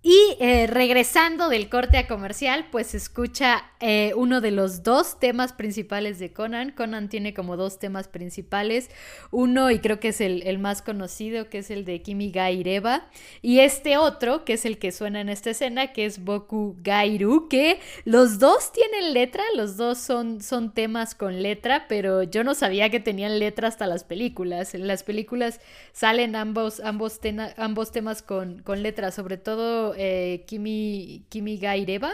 Y 0.00 0.36
eh, 0.38 0.68
regresando 0.68 1.48
del 1.48 1.68
corte 1.68 1.98
a 1.98 2.06
comercial, 2.06 2.66
pues 2.70 2.94
escucha 2.94 3.64
eh, 3.80 4.12
uno 4.14 4.40
de 4.40 4.52
los 4.52 4.84
dos 4.84 5.18
temas 5.18 5.52
principales 5.52 6.20
de 6.20 6.32
Conan. 6.32 6.70
Conan 6.70 7.08
tiene 7.08 7.34
como 7.34 7.56
dos 7.56 7.80
temas 7.80 8.06
principales. 8.06 8.90
Uno, 9.32 9.72
y 9.72 9.80
creo 9.80 9.98
que 9.98 10.08
es 10.08 10.20
el, 10.20 10.58
más 10.60 10.82
conocido, 10.82 11.50
que 11.50 11.58
es 11.58 11.72
el 11.72 11.84
de 11.84 12.00
Kimi 12.00 12.30
Gaireba. 12.30 13.08
Y 13.42 13.58
este 13.58 13.96
otro, 13.96 14.44
que 14.44 14.52
es 14.52 14.64
el 14.64 14.78
que 14.78 14.92
suena 14.92 15.20
en 15.20 15.28
esta 15.28 15.50
escena, 15.50 15.92
que 15.92 16.06
es 16.06 16.24
Boku 16.24 16.76
Gairu, 16.80 17.48
que 17.48 17.80
los 18.04 18.38
dos 18.38 18.70
tienen 18.72 19.12
letra, 19.12 19.42
los 19.56 19.76
dos 19.76 19.98
son, 19.98 20.40
son 20.42 20.72
temas 20.74 21.16
con 21.16 21.42
letra, 21.42 21.86
pero 21.88 22.22
yo 22.22 22.44
no 22.44 22.54
sabía 22.54 22.88
que 22.88 23.00
tenían 23.00 23.40
letra 23.40 23.66
hasta 23.66 23.88
las 23.88 24.04
películas. 24.04 24.76
En 24.76 24.86
las 24.86 25.02
películas 25.02 25.60
salen 25.92 26.36
ambos, 26.36 26.78
ambos, 26.78 27.18
ambos 27.56 27.90
temas 27.90 28.22
con, 28.22 28.62
con 28.62 28.84
letra, 28.84 29.10
sobre 29.10 29.38
todo 29.38 29.87
eh, 29.96 30.44
Kimi, 30.46 31.24
Kimi 31.28 31.58
Gaireba. 31.58 32.12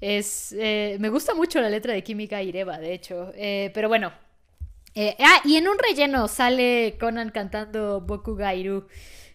Es, 0.00 0.54
eh, 0.58 0.96
me 1.00 1.08
gusta 1.08 1.34
mucho 1.34 1.60
la 1.60 1.70
letra 1.70 1.92
de 1.92 2.02
Kimi 2.02 2.26
Gaireba, 2.26 2.78
de 2.78 2.94
hecho. 2.94 3.32
Eh, 3.34 3.70
pero 3.74 3.88
bueno. 3.88 4.12
ah, 5.18 5.40
y 5.44 5.56
en 5.56 5.68
un 5.68 5.78
relleno 5.78 6.28
sale 6.28 6.96
Conan 6.98 7.30
cantando 7.30 8.00
Boku 8.00 8.34
Gairu. 8.34 8.86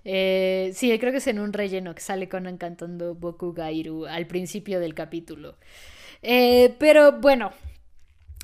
sí, 0.04 0.98
creo 1.00 1.12
que 1.12 1.18
es 1.18 1.28
en 1.28 1.40
un 1.40 1.54
relleno 1.54 1.96
que 1.96 2.02
sale 2.02 2.30
Conan 2.30 2.58
cantando 2.58 3.16
Boku 3.16 3.54
Gairu 3.54 4.06
al 4.06 4.28
principio 4.28 4.80
del 4.80 4.94
capítulo. 4.94 5.56
pero 6.22 7.14
bueno, 7.14 7.54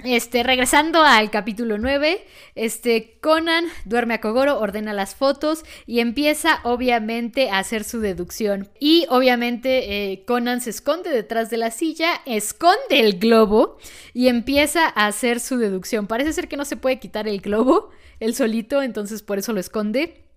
este, 0.04 0.44
regresando 0.44 1.04
al 1.04 1.30
capítulo 1.30 1.78
9, 1.78 2.26
este, 2.56 3.18
Conan 3.22 3.66
duerme 3.86 4.16
a 4.16 4.22
Kogoro, 4.22 4.60
ordena 4.60 4.94
las 4.94 5.16
fotos 5.16 5.64
y 5.86 6.00
empieza 6.00 6.62
obviamente 6.64 7.50
a 7.50 7.60
hacer 7.60 7.84
su 7.84 8.00
deducción. 8.00 8.70
Y 8.80 9.06
obviamente 9.10 10.12
eh, 10.12 10.24
Conan 10.26 10.62
se 10.62 10.70
esconde 10.70 11.10
detrás 11.10 11.50
de 11.50 11.58
la 11.58 11.72
silla, 11.72 12.22
esconde 12.26 13.00
el 13.00 13.20
globo 13.20 13.78
y 14.14 14.28
empieza 14.28 14.86
a 14.86 15.08
hacer 15.08 15.40
su 15.40 15.58
deducción. 15.58 16.08
Parece 16.08 16.34
ser 16.34 16.48
que 16.48 16.58
no 16.58 16.66
se 16.66 16.78
puede 16.78 17.00
quitar 17.00 17.28
el 17.28 17.42
globo, 17.42 17.90
él 18.20 18.36
solito, 18.36 18.82
entonces 18.82 19.22
por 19.22 19.38
eso 19.38 19.54
lo 19.54 19.60
esconde. 19.60 20.29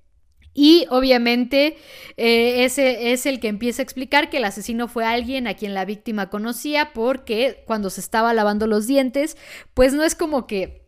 Y 0.54 0.86
obviamente 0.90 1.76
eh, 2.16 2.64
ese 2.64 3.12
es 3.12 3.24
el 3.26 3.40
que 3.40 3.48
empieza 3.48 3.80
a 3.80 3.84
explicar 3.84 4.28
que 4.28 4.36
el 4.36 4.44
asesino 4.44 4.86
fue 4.88 5.04
alguien 5.04 5.46
a 5.46 5.54
quien 5.54 5.74
la 5.74 5.84
víctima 5.84 6.28
conocía 6.28 6.92
porque 6.92 7.62
cuando 7.66 7.88
se 7.90 8.00
estaba 8.00 8.34
lavando 8.34 8.66
los 8.66 8.86
dientes, 8.86 9.36
pues 9.74 9.94
no 9.94 10.04
es 10.04 10.14
como 10.14 10.46
que 10.46 10.82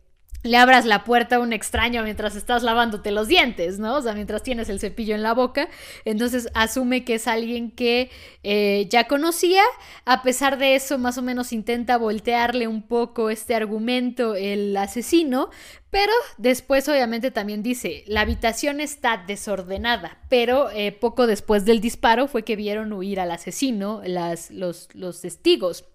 le 0.44 0.58
abras 0.58 0.84
la 0.84 1.04
puerta 1.04 1.36
a 1.36 1.40
un 1.40 1.54
extraño 1.54 2.02
mientras 2.02 2.36
estás 2.36 2.62
lavándote 2.62 3.10
los 3.10 3.28
dientes, 3.28 3.78
¿no? 3.78 3.96
O 3.96 4.02
sea, 4.02 4.12
mientras 4.12 4.42
tienes 4.42 4.68
el 4.68 4.78
cepillo 4.78 5.14
en 5.14 5.22
la 5.22 5.32
boca. 5.32 5.70
Entonces 6.04 6.48
asume 6.52 7.02
que 7.02 7.14
es 7.14 7.26
alguien 7.26 7.70
que 7.70 8.10
eh, 8.42 8.86
ya 8.90 9.08
conocía. 9.08 9.62
A 10.04 10.22
pesar 10.22 10.58
de 10.58 10.74
eso, 10.74 10.98
más 10.98 11.16
o 11.16 11.22
menos 11.22 11.54
intenta 11.54 11.96
voltearle 11.96 12.68
un 12.68 12.82
poco 12.82 13.30
este 13.30 13.54
argumento 13.54 14.34
el 14.34 14.76
asesino. 14.76 15.48
Pero 15.88 16.12
después 16.36 16.86
obviamente 16.90 17.30
también 17.30 17.62
dice, 17.62 18.04
la 18.06 18.20
habitación 18.20 18.82
está 18.82 19.24
desordenada. 19.26 20.18
Pero 20.28 20.70
eh, 20.72 20.92
poco 20.92 21.26
después 21.26 21.64
del 21.64 21.80
disparo 21.80 22.28
fue 22.28 22.42
que 22.42 22.54
vieron 22.54 22.92
huir 22.92 23.18
al 23.18 23.30
asesino 23.30 24.02
las, 24.04 24.50
los, 24.50 24.90
los 24.92 25.22
testigos 25.22 25.86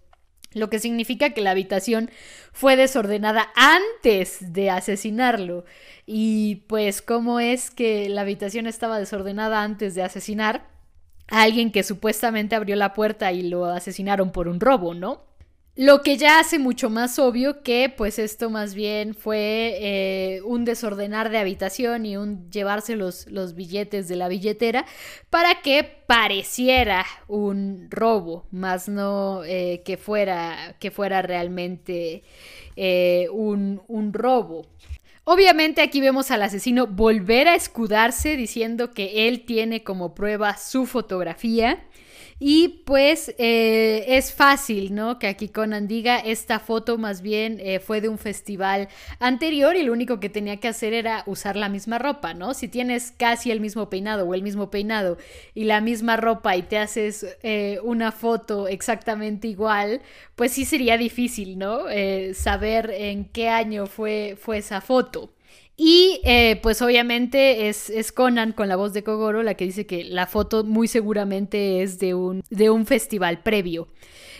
lo 0.52 0.68
que 0.70 0.78
significa 0.78 1.30
que 1.30 1.40
la 1.40 1.52
habitación 1.52 2.10
fue 2.52 2.76
desordenada 2.76 3.48
antes 3.54 4.52
de 4.52 4.70
asesinarlo. 4.70 5.64
Y 6.06 6.64
pues, 6.66 7.02
¿cómo 7.02 7.40
es 7.40 7.70
que 7.70 8.08
la 8.08 8.22
habitación 8.22 8.66
estaba 8.66 8.98
desordenada 8.98 9.62
antes 9.62 9.94
de 9.94 10.02
asesinar 10.02 10.68
a 11.28 11.42
alguien 11.42 11.70
que 11.70 11.84
supuestamente 11.84 12.56
abrió 12.56 12.74
la 12.76 12.92
puerta 12.92 13.32
y 13.32 13.42
lo 13.42 13.66
asesinaron 13.66 14.32
por 14.32 14.48
un 14.48 14.60
robo, 14.60 14.94
¿no? 14.94 15.29
Lo 15.82 16.02
que 16.02 16.18
ya 16.18 16.40
hace 16.40 16.58
mucho 16.58 16.90
más 16.90 17.18
obvio 17.18 17.62
que 17.62 17.88
pues 17.88 18.18
esto 18.18 18.50
más 18.50 18.74
bien 18.74 19.14
fue 19.14 19.78
eh, 19.80 20.42
un 20.44 20.66
desordenar 20.66 21.30
de 21.30 21.38
habitación 21.38 22.04
y 22.04 22.18
un 22.18 22.50
llevarse 22.50 22.96
los, 22.96 23.26
los, 23.28 23.54
billetes 23.54 24.06
de 24.06 24.16
la 24.16 24.28
billetera 24.28 24.84
para 25.30 25.62
que 25.62 25.82
pareciera 26.06 27.06
un 27.28 27.86
robo, 27.88 28.44
más 28.50 28.90
no 28.90 29.42
eh, 29.44 29.80
que, 29.82 29.96
fuera, 29.96 30.76
que 30.80 30.90
fuera 30.90 31.22
realmente 31.22 32.24
eh, 32.76 33.28
un, 33.32 33.80
un 33.88 34.12
robo. 34.12 34.66
Obviamente 35.24 35.80
aquí 35.80 36.02
vemos 36.02 36.30
al 36.30 36.42
asesino 36.42 36.88
volver 36.88 37.48
a 37.48 37.54
escudarse 37.54 38.36
diciendo 38.36 38.90
que 38.90 39.28
él 39.28 39.46
tiene 39.46 39.82
como 39.82 40.14
prueba 40.14 40.58
su 40.58 40.84
fotografía 40.84 41.86
y 42.42 42.82
pues 42.86 43.34
eh, 43.36 44.04
es 44.08 44.32
fácil, 44.32 44.94
¿no? 44.94 45.18
Que 45.18 45.26
aquí 45.28 45.50
Conan 45.50 45.86
diga, 45.86 46.18
esta 46.18 46.58
foto 46.58 46.96
más 46.96 47.20
bien 47.20 47.58
eh, 47.60 47.80
fue 47.80 48.00
de 48.00 48.08
un 48.08 48.16
festival 48.16 48.88
anterior 49.18 49.76
y 49.76 49.82
lo 49.82 49.92
único 49.92 50.20
que 50.20 50.30
tenía 50.30 50.56
que 50.56 50.68
hacer 50.68 50.94
era 50.94 51.22
usar 51.26 51.54
la 51.54 51.68
misma 51.68 51.98
ropa, 51.98 52.32
¿no? 52.32 52.54
Si 52.54 52.66
tienes 52.66 53.12
casi 53.12 53.50
el 53.50 53.60
mismo 53.60 53.90
peinado 53.90 54.26
o 54.26 54.34
el 54.34 54.42
mismo 54.42 54.70
peinado 54.70 55.18
y 55.54 55.64
la 55.64 55.82
misma 55.82 56.16
ropa 56.16 56.56
y 56.56 56.62
te 56.62 56.78
haces 56.78 57.26
eh, 57.42 57.78
una 57.82 58.10
foto 58.10 58.68
exactamente 58.68 59.46
igual, 59.46 60.00
pues 60.34 60.52
sí 60.52 60.64
sería 60.64 60.96
difícil, 60.96 61.58
¿no? 61.58 61.80
saber 62.34 62.90
en 62.90 63.26
qué 63.26 63.48
año 63.50 63.86
fue, 63.86 64.36
fue 64.40 64.58
esa 64.58 64.80
foto. 64.80 65.30
Y 65.82 66.20
eh, 66.24 66.60
pues 66.62 66.82
obviamente 66.82 67.70
es, 67.70 67.88
es, 67.88 68.12
Conan 68.12 68.52
con 68.52 68.68
la 68.68 68.76
voz 68.76 68.92
de 68.92 69.02
Kogoro 69.02 69.42
la 69.42 69.54
que 69.54 69.64
dice 69.64 69.86
que 69.86 70.04
la 70.04 70.26
foto 70.26 70.62
muy 70.62 70.88
seguramente 70.88 71.82
es 71.82 71.98
de 71.98 72.12
un, 72.12 72.44
de 72.50 72.68
un 72.68 72.84
festival 72.84 73.42
previo. 73.42 73.88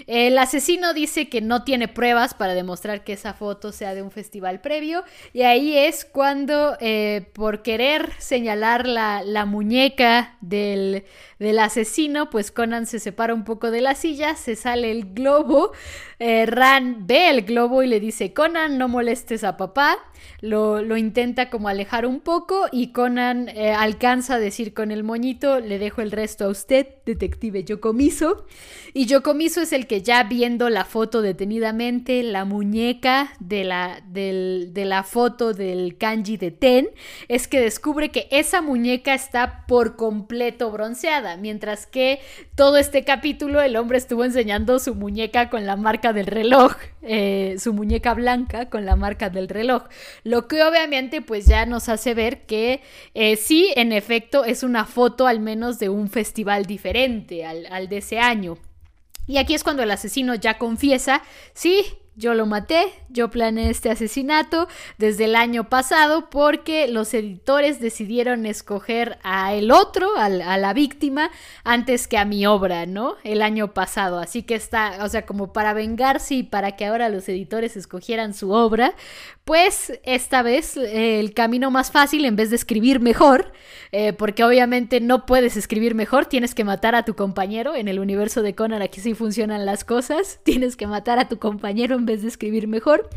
El 0.07 0.37
asesino 0.37 0.93
dice 0.93 1.31
que 1.31 1.41
no 1.41 1.65
tiene 1.65 1.89
pruebas 1.89 2.35
para 2.35 2.55
demostrar 2.55 3.05
que 3.05 3.15
esa 3.15 3.33
foto 3.33 3.73
sea 3.73 3.95
de 3.95 4.03
un 4.03 4.11
festival 4.11 4.61
previo 4.61 5.03
y 5.33 5.43
ahí 5.43 5.77
es 5.77 6.05
cuando 6.05 6.77
eh, 6.81 7.31
por 7.33 7.63
querer 7.63 8.11
señalar 8.19 8.87
la, 8.87 9.23
la 9.25 9.47
muñeca 9.47 10.37
del, 10.41 11.05
del, 11.39 11.59
asesino, 11.59 12.31
pues 12.31 12.51
Conan 12.51 12.87
se 12.87 12.99
separa 12.99 13.35
un 13.35 13.45
poco 13.45 13.71
de 13.71 13.81
la 13.81 13.95
silla, 13.95 14.37
se 14.37 14.57
sale 14.57 14.91
el 14.91 15.15
globo, 15.15 15.73
eh, 16.19 16.45
Ran 16.47 17.07
ve 17.07 17.31
el 17.31 17.43
globo 17.43 17.83
y 17.83 17.87
le 17.87 18.01
dice, 18.01 18.33
Conan, 18.33 18.79
no 18.79 18.89
molestes 18.89 19.45
a 19.45 19.57
papá, 19.57 19.99
lo, 20.41 20.83
lo 20.83 20.97
intenta 20.97 21.51
como 21.51 21.69
alejar 21.69 22.07
un 22.07 22.21
poco 22.21 22.67
y 22.73 22.93
Conan 22.93 23.49
eh, 23.49 23.73
alcanza 23.73 24.35
a 24.35 24.39
decir 24.39 24.75
con 24.75 24.91
el 24.91 25.05
moñito, 25.05 25.61
le 25.61 25.79
dejo 25.79 26.01
el 26.03 26.11
resto 26.11 26.47
a 26.47 26.49
usted, 26.49 26.87
detective 27.07 27.65
Yokomiso, 27.65 28.47
y 28.93 29.07
Yokomiso 29.07 29.61
es 29.61 29.73
el 29.73 29.87
que 29.87 30.03
ya 30.03 30.25
viendo 30.25 30.69
la 30.69 30.85
foto 30.85 31.23
detenidamente, 31.23 32.23
la 32.23 32.45
muñeca 32.45 33.33
de 33.39 33.65
la, 33.65 34.01
de 34.07 34.85
la 34.85 35.03
foto 35.05 35.53
del 35.53 35.97
kanji 35.97 36.37
de 36.37 36.51
Ten, 36.51 36.89
es 37.29 37.47
que 37.47 37.61
descubre 37.61 38.11
que 38.11 38.27
esa 38.31 38.63
muñeca 38.63 39.15
está 39.15 39.65
por 39.67 39.97
completo 39.97 40.71
bronceada, 40.71 41.37
mientras 41.37 41.87
que 41.87 42.21
todo 42.55 42.77
este 42.77 43.05
capítulo 43.05 43.61
el 43.61 43.77
hombre 43.77 43.99
estuvo 43.99 44.25
enseñando 44.25 44.79
su 44.79 44.95
muñeca 44.95 45.51
con 45.51 45.67
la 45.67 45.77
marca 45.77 46.13
del 46.13 46.27
reloj, 46.27 46.75
eh, 47.03 47.57
su 47.59 47.73
muñeca 47.73 48.15
blanca 48.15 48.69
con 48.69 48.85
la 48.85 48.97
marca 48.97 49.31
del 49.31 49.49
reloj, 49.49 49.85
lo 50.25 50.49
que 50.49 50.63
obviamente 50.63 51.23
pues 51.23 51.47
ya 51.47 51.67
nos 51.67 51.89
hace 51.89 52.15
ver 52.15 52.47
que 52.47 52.81
eh, 53.15 53.37
sí, 53.37 53.73
en 53.77 53.93
efecto, 53.93 54.45
es 54.45 54.63
una 54.63 54.85
foto 54.85 55.27
al 55.27 55.41
menos 55.41 55.79
de 55.79 55.89
un 55.89 56.09
festival 56.09 56.67
diferente 56.67 57.45
al, 57.45 57.67
al 57.67 57.89
de 57.89 57.99
ese 57.99 58.19
año. 58.19 58.59
Y 59.27 59.39
aquí 59.39 59.55
es 59.55 59.63
cuando 59.63 59.83
el 59.83 59.91
asesino 59.91 60.35
ya 60.35 60.59
confiesa, 60.59 61.23
sí, 61.55 61.85
yo 62.21 62.35
lo 62.35 62.47
maté, 62.47 62.93
yo 63.09 63.31
planeé 63.31 63.71
este 63.71 63.91
asesinato 63.91 64.69
desde 64.99 65.25
el 65.25 65.35
año 65.35 65.69
pasado 65.69 66.29
porque 66.31 66.87
los 66.87 67.13
editores 67.15 67.81
decidieron 67.81 68.47
escoger 68.47 69.19
a 69.23 69.55
el 69.55 69.73
otro, 69.73 70.09
a, 70.17 70.29
la 70.29 70.73
víctima, 70.75 71.31
antes 71.65 72.07
que 72.07 72.19
a 72.19 72.25
mi 72.25 72.47
obra, 72.47 72.87
¿no? 72.87 73.17
El 73.25 73.41
año 73.43 73.73
pasado. 73.73 74.19
Así 74.19 74.43
que 74.43 74.55
está, 74.55 74.99
o 75.03 75.09
sea, 75.09 75.25
como 75.25 75.53
para 75.53 75.73
vengarse 75.73 76.35
y 76.35 76.43
para 76.43 76.77
que 76.77 76.85
ahora 76.85 77.09
los 77.09 77.29
editores 77.29 77.77
escogieran 77.77 78.35
su 78.35 78.53
obra, 78.53 78.95
pues 79.45 79.99
esta 80.05 80.43
vez 80.43 80.77
eh, 80.77 81.19
el 81.19 81.33
camino 81.33 81.71
más 81.71 81.91
fácil 81.91 82.25
en 82.27 82.37
vez 82.37 82.51
de 82.51 82.57
escribir 82.57 83.01
mejor, 83.01 83.53
eh, 83.93 84.13
porque 84.13 84.45
obviamente 84.45 85.01
no 85.01 85.27
puedes 85.27 85.57
escribir 85.57 85.95
mejor, 85.95 86.27
tienes 86.27 86.55
que 86.55 86.65
matar 86.65 86.95
a 86.95 87.05
tu 87.05 87.17
compañero. 87.17 87.75
En 87.75 87.89
el 87.89 87.99
universo 87.99 88.43
de 88.43 88.55
Conan 88.55 88.83
aquí 88.83 89.01
sí 89.01 89.15
funcionan 89.15 89.65
las 89.67 89.85
cosas, 89.85 90.41
tienes 90.45 90.77
que 90.77 90.87
matar 90.87 91.19
a 91.19 91.29
tu 91.29 91.39
compañero 91.39 91.97
en 91.97 92.07
vez 92.11 92.25
escribir 92.25 92.69
mejor. 92.69 93.09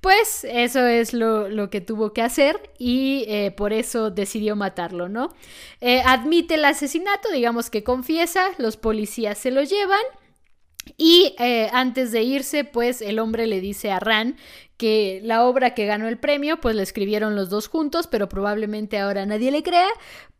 Pues 0.00 0.44
eso 0.44 0.84
es 0.84 1.12
lo, 1.12 1.70
que 1.70 1.80
tuvo 1.80 2.12
que 2.12 2.22
hacer 2.22 2.58
y 2.76 3.24
eh, 3.28 3.52
por 3.52 3.72
eso 3.72 4.10
decidió 4.10 4.56
matarlo, 4.56 5.08
¿no? 5.08 5.32
admite 6.04 6.54
el 6.54 6.64
asesinato, 6.64 7.28
digamos 7.32 7.70
que 7.70 7.84
confiesa, 7.84 8.48
los 8.58 8.76
policías 8.76 9.38
se 9.38 9.52
lo 9.52 9.62
llevan 9.62 10.02
y 10.96 11.36
antes 11.72 12.10
de 12.10 12.22
irse, 12.22 12.64
pues 12.64 13.00
el 13.00 13.20
hombre 13.20 13.46
le 13.46 13.60
dice 13.60 13.92
a 13.92 14.00
Ran 14.00 14.36
que 14.82 15.20
la 15.22 15.44
obra 15.44 15.74
que 15.74 15.86
ganó 15.86 16.08
el 16.08 16.18
premio, 16.18 16.60
pues 16.60 16.74
la 16.74 16.82
escribieron 16.82 17.36
los 17.36 17.48
dos 17.48 17.68
juntos, 17.68 18.08
pero 18.08 18.28
probablemente 18.28 18.98
ahora 18.98 19.24
nadie 19.24 19.52
le 19.52 19.62
crea, 19.62 19.86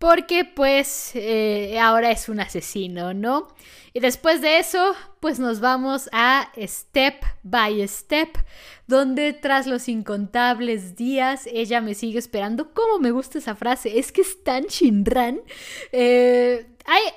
porque 0.01 0.45
pues 0.45 1.13
eh, 1.15 1.79
ahora 1.79 2.11
es 2.11 2.29
un 2.29 2.41
asesino, 2.41 3.15
¿no? 3.15 3.47
Y 3.93 4.01
después 4.01 4.41
de 4.41 4.59
eso, 4.59 4.97
pues 5.21 5.39
nos 5.39 5.61
vamos 5.61 6.11
a 6.11 6.51
Step 6.59 7.25
by 7.45 7.87
Step, 7.87 8.37
donde 8.89 9.33
tras 9.33 9.69
los 9.69 9.89
incontables 9.89 10.97
días 10.97 11.47
ella 11.47 11.81
me 11.81 11.95
sigue 11.95 12.19
esperando. 12.19 12.75
¿Cómo 12.75 12.99
me 12.99 13.13
gusta 13.13 13.39
esa 13.39 13.55
frase? 13.55 14.01
Es 14.01 14.11
que 14.11 14.23
es 14.23 14.43
tan 14.43 14.65
Shinran. 14.65 15.41
Eh, 15.93 16.67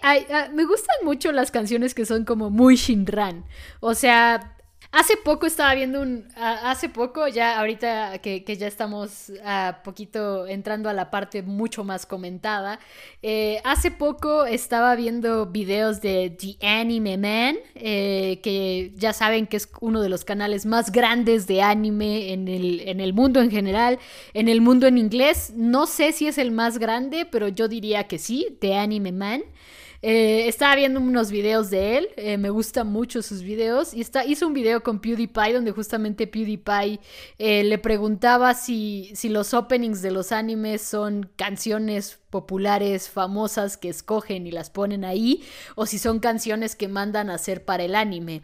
ah, 0.03 0.49
me 0.53 0.65
gustan 0.65 0.97
mucho 1.03 1.31
las 1.31 1.49
canciones 1.49 1.95
que 1.95 2.05
son 2.05 2.23
como 2.23 2.51
muy 2.51 2.75
Shinran. 2.75 3.45
O 3.79 3.95
sea, 3.95 4.54
Hace 4.97 5.17
poco 5.17 5.45
estaba 5.45 5.75
viendo 5.75 6.01
un. 6.01 6.25
hace 6.37 6.87
poco, 6.87 7.27
ya 7.27 7.59
ahorita 7.59 8.19
que, 8.19 8.45
ya 8.57 8.65
estamos 8.65 9.29
a 9.43 9.81
poquito 9.83 10.47
entrando 10.47 10.87
a 10.87 10.93
la 10.93 11.11
parte 11.11 11.43
mucho 11.43 11.83
más 11.83 12.05
comentada. 12.05 12.79
Eh, 13.21 13.59
hace 13.65 13.91
poco 13.91 14.45
estaba 14.45 14.95
viendo 14.95 15.47
videos 15.47 15.99
de 15.99 16.29
The 16.29 16.65
Anime 16.65 17.17
Man, 17.17 17.57
eh, 17.75 18.39
que 18.41 18.93
ya 18.95 19.11
saben 19.11 19.47
que 19.47 19.57
es 19.57 19.67
uno 19.81 19.99
de 19.99 20.07
los 20.07 20.23
canales 20.23 20.65
más 20.65 20.93
grandes 20.93 21.45
de 21.45 21.61
anime 21.61 22.31
en 22.31 22.47
el, 22.47 22.79
en 22.87 23.01
el 23.01 23.11
mundo 23.11 23.41
en 23.41 23.51
general, 23.51 23.99
en 24.33 24.47
el 24.47 24.61
mundo 24.61 24.87
en 24.87 24.97
inglés. 24.97 25.51
No 25.57 25.87
sé 25.87 26.13
si 26.13 26.27
es 26.27 26.37
el 26.37 26.51
más 26.51 26.77
grande, 26.77 27.25
pero 27.29 27.49
yo 27.49 27.67
diría 27.67 28.05
que 28.05 28.17
sí, 28.17 28.57
The 28.61 28.75
Anime 28.75 29.11
Man. 29.11 29.43
Eh, 30.07 30.47
estaba 30.47 30.75
viendo 30.75 30.99
unos 30.99 31.31
videos 31.31 31.71
de 31.71 31.97
él, 31.97 32.09
eh, 32.15 32.37
me 32.37 32.51
gustan 32.51 32.85
mucho 32.85 33.23
sus 33.23 33.41
videos, 33.41 33.91
y 33.91 34.01
está, 34.01 34.23
hizo 34.23 34.45
un 34.45 34.53
video 34.53 34.83
con 34.83 34.99
PewDiePie 34.99 35.53
donde 35.53 35.71
justamente 35.71 36.27
PewDiePie 36.27 36.99
eh, 37.39 37.63
le 37.63 37.79
preguntaba 37.79 38.53
si, 38.53 39.09
si 39.15 39.29
los 39.29 39.55
openings 39.55 40.03
de 40.03 40.11
los 40.11 40.31
animes 40.31 40.83
son 40.83 41.31
canciones 41.35 42.19
populares, 42.29 43.09
famosas 43.09 43.77
que 43.77 43.89
escogen 43.89 44.45
y 44.45 44.51
las 44.51 44.69
ponen 44.69 45.05
ahí, 45.05 45.43
o 45.73 45.87
si 45.87 45.97
son 45.97 46.19
canciones 46.19 46.75
que 46.75 46.87
mandan 46.87 47.31
a 47.31 47.33
hacer 47.33 47.65
para 47.65 47.83
el 47.83 47.95
anime. 47.95 48.43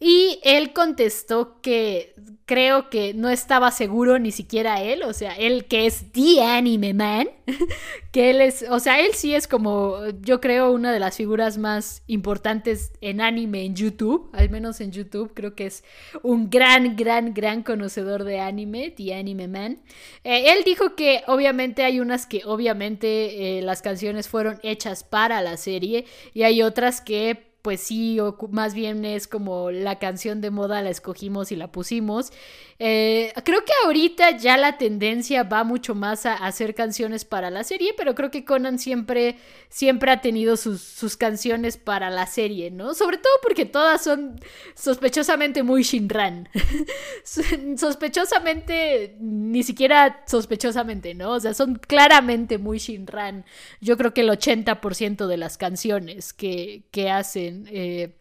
Y 0.00 0.40
él 0.42 0.72
contestó 0.72 1.60
que 1.60 2.14
creo 2.52 2.90
que 2.90 3.14
no 3.14 3.30
estaba 3.30 3.70
seguro 3.70 4.18
ni 4.18 4.30
siquiera 4.30 4.82
él, 4.82 5.04
o 5.04 5.14
sea, 5.14 5.32
él 5.36 5.64
que 5.64 5.86
es 5.86 6.12
The 6.12 6.42
Anime 6.42 6.92
Man, 6.92 7.30
que 8.12 8.28
él 8.28 8.42
es, 8.42 8.66
o 8.68 8.78
sea, 8.78 9.00
él 9.00 9.14
sí 9.14 9.34
es 9.34 9.48
como, 9.48 9.96
yo 10.20 10.38
creo, 10.42 10.70
una 10.70 10.92
de 10.92 11.00
las 11.00 11.16
figuras 11.16 11.56
más 11.56 12.02
importantes 12.08 12.92
en 13.00 13.22
anime 13.22 13.64
en 13.64 13.74
YouTube, 13.74 14.28
al 14.34 14.50
menos 14.50 14.82
en 14.82 14.92
YouTube, 14.92 15.32
creo 15.32 15.54
que 15.54 15.64
es 15.64 15.82
un 16.22 16.50
gran, 16.50 16.94
gran, 16.94 17.32
gran 17.32 17.62
conocedor 17.62 18.24
de 18.24 18.40
anime, 18.40 18.90
The 18.90 19.14
Anime 19.14 19.48
Man. 19.48 19.78
Eh, 20.22 20.52
él 20.52 20.62
dijo 20.62 20.94
que 20.94 21.22
obviamente 21.28 21.84
hay 21.84 22.00
unas 22.00 22.26
que 22.26 22.42
obviamente 22.44 23.60
eh, 23.60 23.62
las 23.62 23.80
canciones 23.80 24.28
fueron 24.28 24.60
hechas 24.62 25.04
para 25.04 25.40
la 25.40 25.56
serie 25.56 26.04
y 26.34 26.42
hay 26.42 26.60
otras 26.60 27.00
que 27.00 27.51
pues 27.62 27.80
sí, 27.80 28.18
o 28.18 28.36
más 28.50 28.74
bien 28.74 29.04
es 29.04 29.28
como 29.28 29.70
la 29.70 30.00
canción 30.00 30.40
de 30.40 30.50
moda 30.50 30.82
la 30.82 30.90
escogimos 30.90 31.52
y 31.52 31.56
la 31.56 31.70
pusimos. 31.70 32.32
Eh, 32.80 33.32
creo 33.44 33.64
que 33.64 33.72
ahorita 33.84 34.36
ya 34.38 34.56
la 34.56 34.76
tendencia 34.76 35.44
va 35.44 35.62
mucho 35.62 35.94
más 35.94 36.26
a, 36.26 36.34
hacer 36.34 36.74
canciones 36.74 37.24
para 37.24 37.48
la 37.50 37.62
serie, 37.62 37.94
pero 37.96 38.16
creo 38.16 38.32
que 38.32 38.44
Conan 38.44 38.80
siempre, 38.80 39.36
siempre 39.68 40.10
ha 40.10 40.20
tenido 40.20 40.56
sus, 40.56 41.16
canciones 41.16 41.76
para 41.76 42.10
la 42.10 42.26
serie, 42.26 42.72
¿no? 42.72 42.94
Sobre 42.94 43.18
todo 43.18 43.32
porque 43.42 43.66
todas 43.66 44.02
son 44.02 44.40
sospechosamente 44.74 45.62
muy 45.62 45.84
Shinran. 45.84 46.48
sospechosamente, 47.76 49.16
ni 49.20 49.62
siquiera 49.62 50.24
sospechosamente, 50.26 51.14
¿no? 51.14 51.32
O 51.32 51.40
sea, 51.40 51.54
son 51.54 51.76
claramente 51.76 52.58
muy 52.58 52.78
Shinran. 52.78 53.44
Yo 53.80 53.96
creo 53.96 54.12
que 54.12 54.22
el 54.22 54.30
80% 54.30 55.28
de 55.28 55.36
las 55.36 55.56
canciones 55.56 56.32
que, 56.32 56.82
que 56.90 57.10
hacen... 57.10 57.51
Eh, 57.68 58.16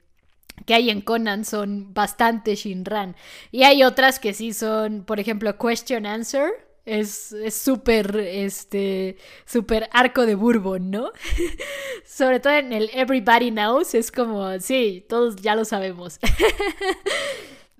que 0.65 0.73
hay 0.73 0.89
en 0.89 1.01
Conan 1.01 1.45
son 1.45 1.93
bastante 1.93 2.55
Shinran. 2.55 3.15
Y 3.51 3.63
hay 3.63 3.83
otras 3.83 4.19
que 4.19 4.33
sí 4.33 4.53
son, 4.53 5.03
por 5.03 5.19
ejemplo, 5.19 5.57
Question 5.57 6.05
Answer. 6.05 6.51
Es 6.85 7.35
súper, 7.51 8.15
este, 8.17 9.17
súper 9.45 9.87
arco 9.91 10.25
de 10.25 10.33
Bourbon, 10.35 10.89
¿no? 10.89 11.11
Sobre 12.05 12.39
todo 12.39 12.53
en 12.53 12.73
el 12.73 12.89
Everybody 12.93 13.51
Knows, 13.51 13.93
es 13.93 14.11
como, 14.11 14.59
sí, 14.59 15.05
todos 15.07 15.35
ya 15.37 15.55
lo 15.55 15.65
sabemos. 15.65 16.19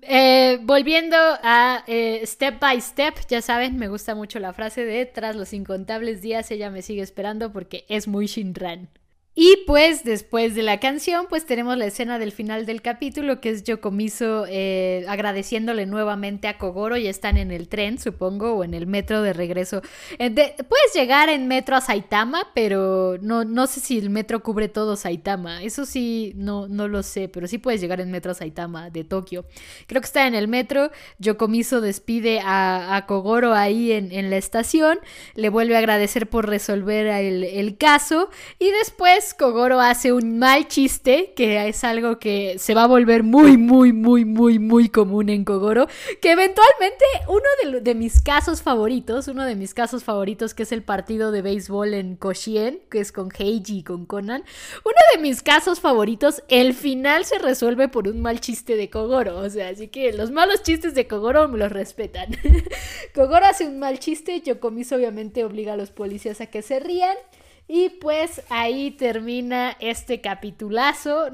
Eh, 0.04 0.58
volviendo 0.62 1.16
a 1.16 1.84
eh, 1.86 2.22
Step 2.26 2.58
by 2.58 2.80
Step, 2.80 3.14
ya 3.28 3.40
saben, 3.40 3.76
me 3.78 3.86
gusta 3.86 4.16
mucho 4.16 4.40
la 4.40 4.52
frase 4.52 4.84
de 4.84 5.06
tras 5.06 5.36
los 5.36 5.52
incontables 5.52 6.20
días 6.20 6.50
ella 6.50 6.70
me 6.70 6.82
sigue 6.82 7.02
esperando 7.02 7.52
porque 7.52 7.86
es 7.88 8.08
muy 8.08 8.26
Shinran. 8.26 8.88
Y 9.34 9.64
pues 9.66 10.04
después 10.04 10.54
de 10.54 10.62
la 10.62 10.78
canción, 10.78 11.24
pues 11.26 11.46
tenemos 11.46 11.78
la 11.78 11.86
escena 11.86 12.18
del 12.18 12.32
final 12.32 12.66
del 12.66 12.82
capítulo, 12.82 13.40
que 13.40 13.48
es 13.48 13.64
Yokomiso 13.64 14.44
eh, 14.46 15.06
agradeciéndole 15.08 15.86
nuevamente 15.86 16.48
a 16.48 16.58
Kogoro, 16.58 16.98
ya 16.98 17.08
están 17.08 17.38
en 17.38 17.50
el 17.50 17.68
tren, 17.68 17.98
supongo, 17.98 18.52
o 18.52 18.62
en 18.64 18.74
el 18.74 18.86
metro 18.86 19.22
de 19.22 19.32
regreso. 19.32 19.80
Eh, 20.18 20.30
puedes 20.30 20.92
llegar 20.94 21.30
en 21.30 21.48
metro 21.48 21.76
a 21.76 21.80
Saitama, 21.80 22.48
pero 22.54 23.16
no, 23.22 23.44
no 23.44 23.66
sé 23.66 23.80
si 23.80 23.98
el 23.98 24.10
metro 24.10 24.42
cubre 24.42 24.68
todo 24.68 24.96
Saitama. 24.96 25.62
Eso 25.62 25.86
sí, 25.86 26.34
no, 26.36 26.68
no 26.68 26.86
lo 26.86 27.02
sé, 27.02 27.30
pero 27.30 27.48
sí 27.48 27.56
puedes 27.56 27.80
llegar 27.80 28.02
en 28.02 28.10
metro 28.10 28.32
a 28.32 28.34
Saitama 28.34 28.90
de 28.90 29.02
Tokio. 29.02 29.46
Creo 29.86 30.02
que 30.02 30.06
está 30.06 30.26
en 30.26 30.34
el 30.34 30.46
metro, 30.46 30.90
Yokomiso 31.18 31.80
despide 31.80 32.42
a, 32.44 33.02
Kogoro 33.08 33.54
ahí 33.54 33.92
en, 33.92 34.28
la 34.28 34.36
estación, 34.36 34.98
le 35.34 35.48
vuelve 35.48 35.74
a 35.74 35.78
agradecer 35.78 36.28
por 36.28 36.46
resolver 36.46 37.06
el 37.06 37.76
caso, 37.78 38.28
y 38.58 38.70
después 38.70 39.21
Kogoro 39.38 39.80
hace 39.80 40.12
un 40.12 40.38
mal 40.38 40.68
chiste, 40.68 41.32
que 41.36 41.68
es 41.68 41.84
algo 41.84 42.18
que 42.18 42.58
se 42.58 42.74
va 42.74 42.84
a 42.84 42.86
volver 42.86 43.22
muy, 43.22 43.56
muy, 43.56 43.92
muy, 43.92 44.24
muy, 44.24 44.58
muy 44.58 44.88
común 44.88 45.28
en 45.28 45.44
Kogoro, 45.44 45.86
que 46.20 46.32
eventualmente 46.32 47.04
uno 47.28 47.80
de, 47.80 47.94
mis 47.94 48.20
casos 48.20 48.62
favoritos, 48.62 49.28
uno 49.28 49.44
de 49.44 49.54
mis 49.54 49.74
casos 49.74 50.04
favoritos, 50.04 50.54
que 50.54 50.64
es 50.64 50.72
el 50.72 50.82
partido 50.82 51.30
de 51.30 51.42
béisbol 51.42 51.94
en 51.94 52.16
Koshien, 52.16 52.80
que 52.90 53.00
es 53.00 53.12
con 53.12 53.30
Heiji 53.36 53.78
y 53.78 53.82
con 53.82 54.06
Conan, 54.06 54.42
uno 54.84 54.96
de 55.14 55.22
mis 55.22 55.42
casos 55.42 55.80
favoritos, 55.80 56.42
el 56.48 56.74
final 56.74 57.24
se 57.24 57.38
resuelve 57.38 57.88
por 57.88 58.08
un 58.08 58.20
mal 58.20 58.40
chiste 58.40 58.76
de 58.76 58.90
Kogoro, 58.90 59.38
o 59.38 59.48
sea, 59.48 59.68
así 59.68 59.88
que 59.88 60.12
los 60.12 60.30
malos 60.30 60.62
chistes 60.62 60.94
de 60.94 61.06
Kogoro 61.06 61.48
me 61.48 61.58
los 61.58 61.70
respetan. 61.70 62.36
Kogoro 63.14 63.46
hace 63.46 63.66
un 63.66 63.78
mal 63.78 63.98
chiste, 63.98 64.40
Yokomiso 64.40 64.96
obviamente 64.96 65.44
obliga 65.44 65.74
a 65.74 65.76
los 65.76 65.90
policías 65.90 66.40
a 66.40 66.46
que 66.46 66.62
se 66.62 66.80
rían. 66.80 67.16
Y 67.68 67.88
pues 68.00 68.42
ahí 68.50 68.90
termina 68.90 69.76
este 69.80 70.20
capitulazo. 70.20 71.28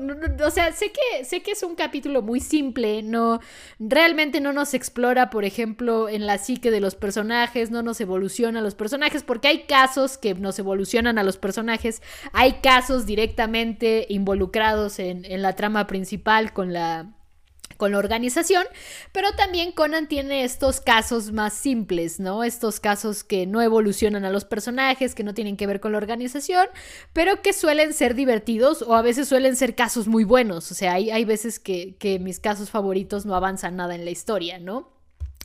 o 0.44 0.50
sea, 0.50 0.72
sé 0.72 0.92
que, 0.92 1.24
sé 1.24 1.42
que 1.42 1.52
es 1.52 1.62
un 1.62 1.74
capítulo 1.74 2.22
muy 2.22 2.40
simple, 2.40 3.02
no, 3.02 3.40
realmente 3.80 4.40
no 4.40 4.52
nos 4.52 4.74
explora, 4.74 5.30
por 5.30 5.44
ejemplo, 5.44 6.08
en 6.08 6.26
la 6.26 6.38
psique 6.38 6.70
de 6.70 6.80
los 6.80 6.94
personajes, 6.94 7.70
no 7.70 7.82
nos 7.82 8.00
evoluciona 8.00 8.60
a 8.60 8.62
los 8.62 8.74
personajes, 8.74 9.22
porque 9.24 9.48
hay 9.48 9.62
casos 9.64 10.16
que 10.16 10.34
nos 10.34 10.58
evolucionan 10.58 11.18
a 11.18 11.24
los 11.24 11.38
personajes, 11.38 12.02
hay 12.32 12.60
casos 12.60 13.04
directamente 13.06 14.06
involucrados 14.08 14.98
en, 15.00 15.24
en 15.24 15.42
la 15.42 15.56
trama 15.56 15.86
principal 15.86 16.52
con 16.52 16.72
la 16.72 17.17
con 17.76 17.92
la 17.92 17.98
organización, 17.98 18.64
pero 19.12 19.32
también 19.32 19.72
Conan 19.72 20.08
tiene 20.08 20.44
estos 20.44 20.80
casos 20.80 21.32
más 21.32 21.54
simples, 21.54 22.18
¿no? 22.18 22.42
Estos 22.42 22.80
casos 22.80 23.22
que 23.24 23.46
no 23.46 23.62
evolucionan 23.62 24.24
a 24.24 24.30
los 24.30 24.44
personajes, 24.44 25.14
que 25.14 25.24
no 25.24 25.34
tienen 25.34 25.56
que 25.56 25.66
ver 25.66 25.80
con 25.80 25.92
la 25.92 25.98
organización, 25.98 26.66
pero 27.12 27.40
que 27.42 27.52
suelen 27.52 27.94
ser 27.94 28.14
divertidos 28.14 28.82
o 28.82 28.94
a 28.94 29.02
veces 29.02 29.28
suelen 29.28 29.56
ser 29.56 29.74
casos 29.74 30.08
muy 30.08 30.24
buenos, 30.24 30.70
o 30.72 30.74
sea, 30.74 30.94
hay, 30.94 31.10
hay 31.10 31.24
veces 31.24 31.60
que, 31.60 31.96
que 31.98 32.18
mis 32.18 32.40
casos 32.40 32.70
favoritos 32.70 33.26
no 33.26 33.34
avanzan 33.34 33.76
nada 33.76 33.94
en 33.94 34.04
la 34.04 34.10
historia, 34.10 34.58
¿no? 34.58 34.97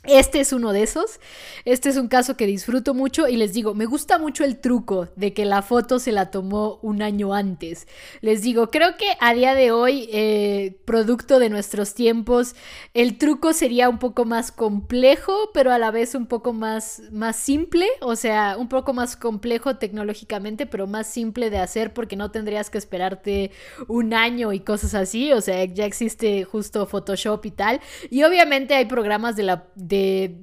Este 0.06 0.42
es 0.42 0.52
uno 0.52 0.74
de 0.74 0.84
esos. 0.84 1.22
Este 1.64 1.88
es 1.88 1.96
un 1.96 2.10
caso 2.10 2.36
que 2.36 2.46
disfruto 2.46 2.94
mucho 2.94 3.30
y 3.30 3.38
les 3.38 3.54
digo, 3.54 3.74
me 3.74 3.86
gusta 3.86 4.18
mucho 4.18 4.44
el 4.44 4.60
truco 4.60 5.08
de 5.16 5.34
que 5.34 5.46
la 5.46 5.62
foto 5.62 5.98
se 5.98 6.12
la 6.12 6.30
tomó 6.30 6.80
un 6.82 7.02
año 7.02 7.34
antes. 7.34 7.88
Les 8.20 8.42
digo, 8.42 8.70
creo 8.70 8.98
que 8.98 9.06
a 9.22 9.34
día 9.34 9.56
de 9.56 9.72
hoy, 9.72 10.10
eh, 10.12 10.78
producto 10.84 11.40
de 11.40 11.50
nuestros 11.50 11.94
tiempos, 11.94 12.54
el 12.94 13.18
truco 13.18 13.54
sería 13.54 13.88
un 13.88 13.98
poco 13.98 14.26
más 14.26 14.52
complejo, 14.52 15.52
pero 15.54 15.72
a 15.72 15.80
la 15.80 15.90
vez 15.90 16.16
un 16.16 16.26
poco 16.26 16.52
más, 16.52 17.02
más 17.12 17.38
simple, 17.38 17.88
o 18.02 18.18
sea, 18.18 18.58
un 18.58 18.68
poco 18.68 18.94
más 18.94 19.16
complejo 19.16 19.78
tecnológicamente, 19.78 20.66
pero 20.66 20.86
más 20.86 21.08
simple 21.08 21.50
de 21.50 21.60
hacer 21.60 21.94
porque 21.94 22.18
no 22.18 22.30
tendrías 22.30 22.70
que 22.70 22.78
esperarte 22.78 23.52
un 23.88 24.14
año 24.14 24.52
y 24.52 24.60
cosas 24.60 24.96
así. 24.96 25.32
O 25.32 25.40
sea, 25.40 25.64
ya 25.64 25.86
existe 25.86 26.44
justo 26.44 26.86
Photoshop 26.88 27.46
y 27.46 27.52
tal. 27.52 27.80
Y 28.10 28.24
obviamente 28.24 28.74
hay 28.76 28.84
programas 28.86 29.38
de 29.38 29.44
la 29.44 29.68
de, 29.76 29.93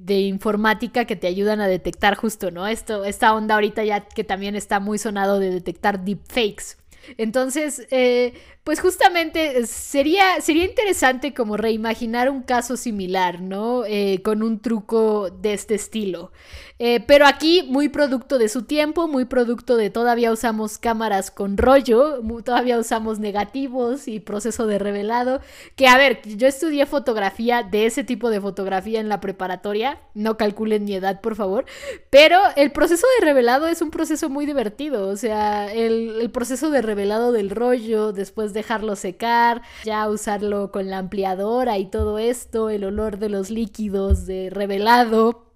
informática 0.07 1.05
que 1.05 1.15
te 1.15 1.27
ayudan 1.27 1.61
a 1.61 1.67
detectar 1.67 2.15
justo, 2.15 2.51
¿no? 2.51 2.67
Esto, 2.67 3.05
esta 3.05 3.33
onda 3.33 3.55
ahorita 3.55 3.83
ya 3.83 4.01
que 4.01 4.23
también 4.23 4.55
está 4.55 4.79
muy 4.79 4.97
sonado 4.97 5.39
de 5.39 5.49
detectar 5.49 6.03
deepfakes. 6.03 6.80
Entonces, 7.17 7.87
eh, 7.91 8.33
pues 8.63 8.79
justamente 8.79 9.65
sería, 9.65 10.39
sería 10.39 10.65
interesante 10.65 11.33
como 11.33 11.57
reimaginar 11.57 12.29
un 12.29 12.43
caso 12.43 12.77
similar, 12.77 13.41
¿no? 13.41 13.83
Eh, 13.85 14.21
con 14.23 14.43
un 14.43 14.59
truco 14.59 15.31
de 15.31 15.53
este 15.53 15.75
estilo. 15.75 16.31
Eh, 16.77 16.99
pero 17.05 17.27
aquí 17.27 17.63
muy 17.67 17.89
producto 17.89 18.37
de 18.39 18.49
su 18.49 18.63
tiempo, 18.63 19.07
muy 19.07 19.25
producto 19.25 19.77
de 19.77 19.89
todavía 19.91 20.31
usamos 20.31 20.79
cámaras 20.79 21.29
con 21.29 21.57
rollo, 21.57 22.21
todavía 22.43 22.79
usamos 22.79 23.19
negativos 23.19 24.07
y 24.07 24.19
proceso 24.19 24.67
de 24.67 24.79
revelado. 24.79 25.41
Que 25.75 25.87
a 25.87 25.97
ver, 25.97 26.21
yo 26.23 26.47
estudié 26.47 26.85
fotografía 26.85 27.63
de 27.63 27.85
ese 27.85 28.03
tipo 28.03 28.29
de 28.29 28.41
fotografía 28.41 28.99
en 28.99 29.09
la 29.09 29.21
preparatoria, 29.21 29.99
no 30.15 30.37
calculen 30.37 30.85
mi 30.85 30.95
edad 30.95 31.21
por 31.21 31.35
favor, 31.35 31.65
pero 32.09 32.39
el 32.55 32.71
proceso 32.71 33.05
de 33.19 33.25
revelado 33.25 33.67
es 33.67 33.81
un 33.81 33.91
proceso 33.91 34.29
muy 34.29 34.45
divertido, 34.45 35.07
o 35.07 35.17
sea, 35.17 35.71
el, 35.71 36.19
el 36.21 36.31
proceso 36.31 36.69
de 36.69 36.81
revelado 36.81 36.90
del 36.95 37.49
rollo, 37.49 38.11
después 38.11 38.53
dejarlo 38.53 38.95
secar, 38.95 39.61
ya 39.83 40.09
usarlo 40.09 40.71
con 40.71 40.89
la 40.89 40.97
ampliadora 40.97 41.77
y 41.77 41.85
todo 41.85 42.19
esto, 42.19 42.69
el 42.69 42.83
olor 42.83 43.17
de 43.17 43.29
los 43.29 43.49
líquidos 43.49 44.25
de 44.25 44.49
revelado 44.49 45.51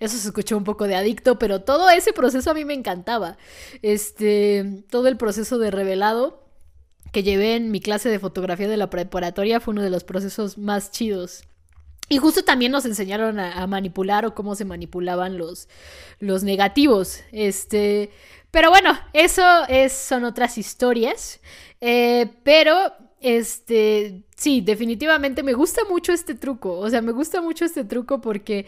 eso 0.00 0.18
se 0.18 0.28
escuchó 0.28 0.56
un 0.56 0.64
poco 0.64 0.86
de 0.86 0.94
adicto, 0.94 1.38
pero 1.38 1.62
todo 1.62 1.88
ese 1.90 2.12
proceso 2.12 2.50
a 2.50 2.54
mí 2.54 2.64
me 2.64 2.74
encantaba. 2.74 3.36
Este, 3.82 4.84
todo 4.90 5.08
el 5.08 5.16
proceso 5.16 5.58
de 5.58 5.70
revelado 5.70 6.44
que 7.12 7.22
llevé 7.22 7.56
en 7.56 7.70
mi 7.70 7.80
clase 7.80 8.08
de 8.08 8.18
fotografía 8.18 8.68
de 8.68 8.76
la 8.76 8.90
preparatoria 8.90 9.60
fue 9.60 9.72
uno 9.72 9.82
de 9.82 9.90
los 9.90 10.04
procesos 10.04 10.58
más 10.58 10.90
chidos. 10.90 11.44
Y 12.08 12.18
justo 12.18 12.44
también 12.44 12.72
nos 12.72 12.84
enseñaron 12.84 13.40
a, 13.40 13.66
manipular 13.66 14.26
o 14.26 14.34
cómo 14.34 14.54
se 14.56 14.66
manipulaban 14.66 15.38
los, 15.38 15.68
los 16.18 16.42
negativos. 16.42 17.20
Este, 17.32 18.10
pero 18.54 18.70
bueno, 18.70 18.96
eso 19.12 19.42
es, 19.68 19.92
son 19.92 20.22
otras 20.22 20.58
historias. 20.58 21.40
Eh, 21.80 22.30
pero 22.44 22.76
este, 23.20 24.22
sí, 24.36 24.60
definitivamente 24.60 25.42
me 25.42 25.54
gusta 25.54 25.82
mucho 25.90 26.12
este 26.12 26.36
truco. 26.36 26.78
O 26.78 26.88
sea, 26.88 27.02
me 27.02 27.10
gusta 27.10 27.42
mucho 27.42 27.64
este 27.64 27.82
truco 27.82 28.20
porque 28.20 28.66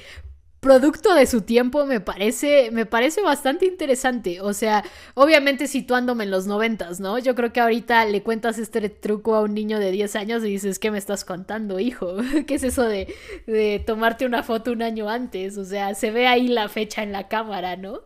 producto 0.58 1.14
de 1.14 1.26
su 1.26 1.42
tiempo 1.42 1.86
me 1.86 2.00
parece, 2.00 2.70
me 2.72 2.84
parece 2.84 3.22
bastante 3.22 3.66
interesante. 3.66 4.40
O 4.40 4.54
sea, 4.54 4.82
obviamente 5.14 5.68
situándome 5.68 6.24
en 6.24 6.32
los 6.32 6.48
noventas, 6.48 6.98
¿no? 6.98 7.20
Yo 7.20 7.36
creo 7.36 7.52
que 7.52 7.60
ahorita 7.60 8.06
le 8.06 8.24
cuentas 8.24 8.58
este 8.58 8.88
truco 8.88 9.36
a 9.36 9.42
un 9.42 9.54
niño 9.54 9.78
de 9.78 9.92
10 9.92 10.16
años 10.16 10.42
y 10.42 10.48
dices, 10.48 10.80
¿qué 10.80 10.90
me 10.90 10.98
estás 10.98 11.24
contando, 11.24 11.78
hijo? 11.78 12.16
¿Qué 12.48 12.56
es 12.56 12.64
eso 12.64 12.82
de, 12.82 13.14
de 13.46 13.80
tomarte 13.86 14.26
una 14.26 14.42
foto 14.42 14.72
un 14.72 14.82
año 14.82 15.08
antes? 15.08 15.56
O 15.58 15.64
sea, 15.64 15.94
se 15.94 16.10
ve 16.10 16.26
ahí 16.26 16.48
la 16.48 16.68
fecha 16.68 17.04
en 17.04 17.12
la 17.12 17.28
cámara, 17.28 17.76
¿no? 17.76 18.00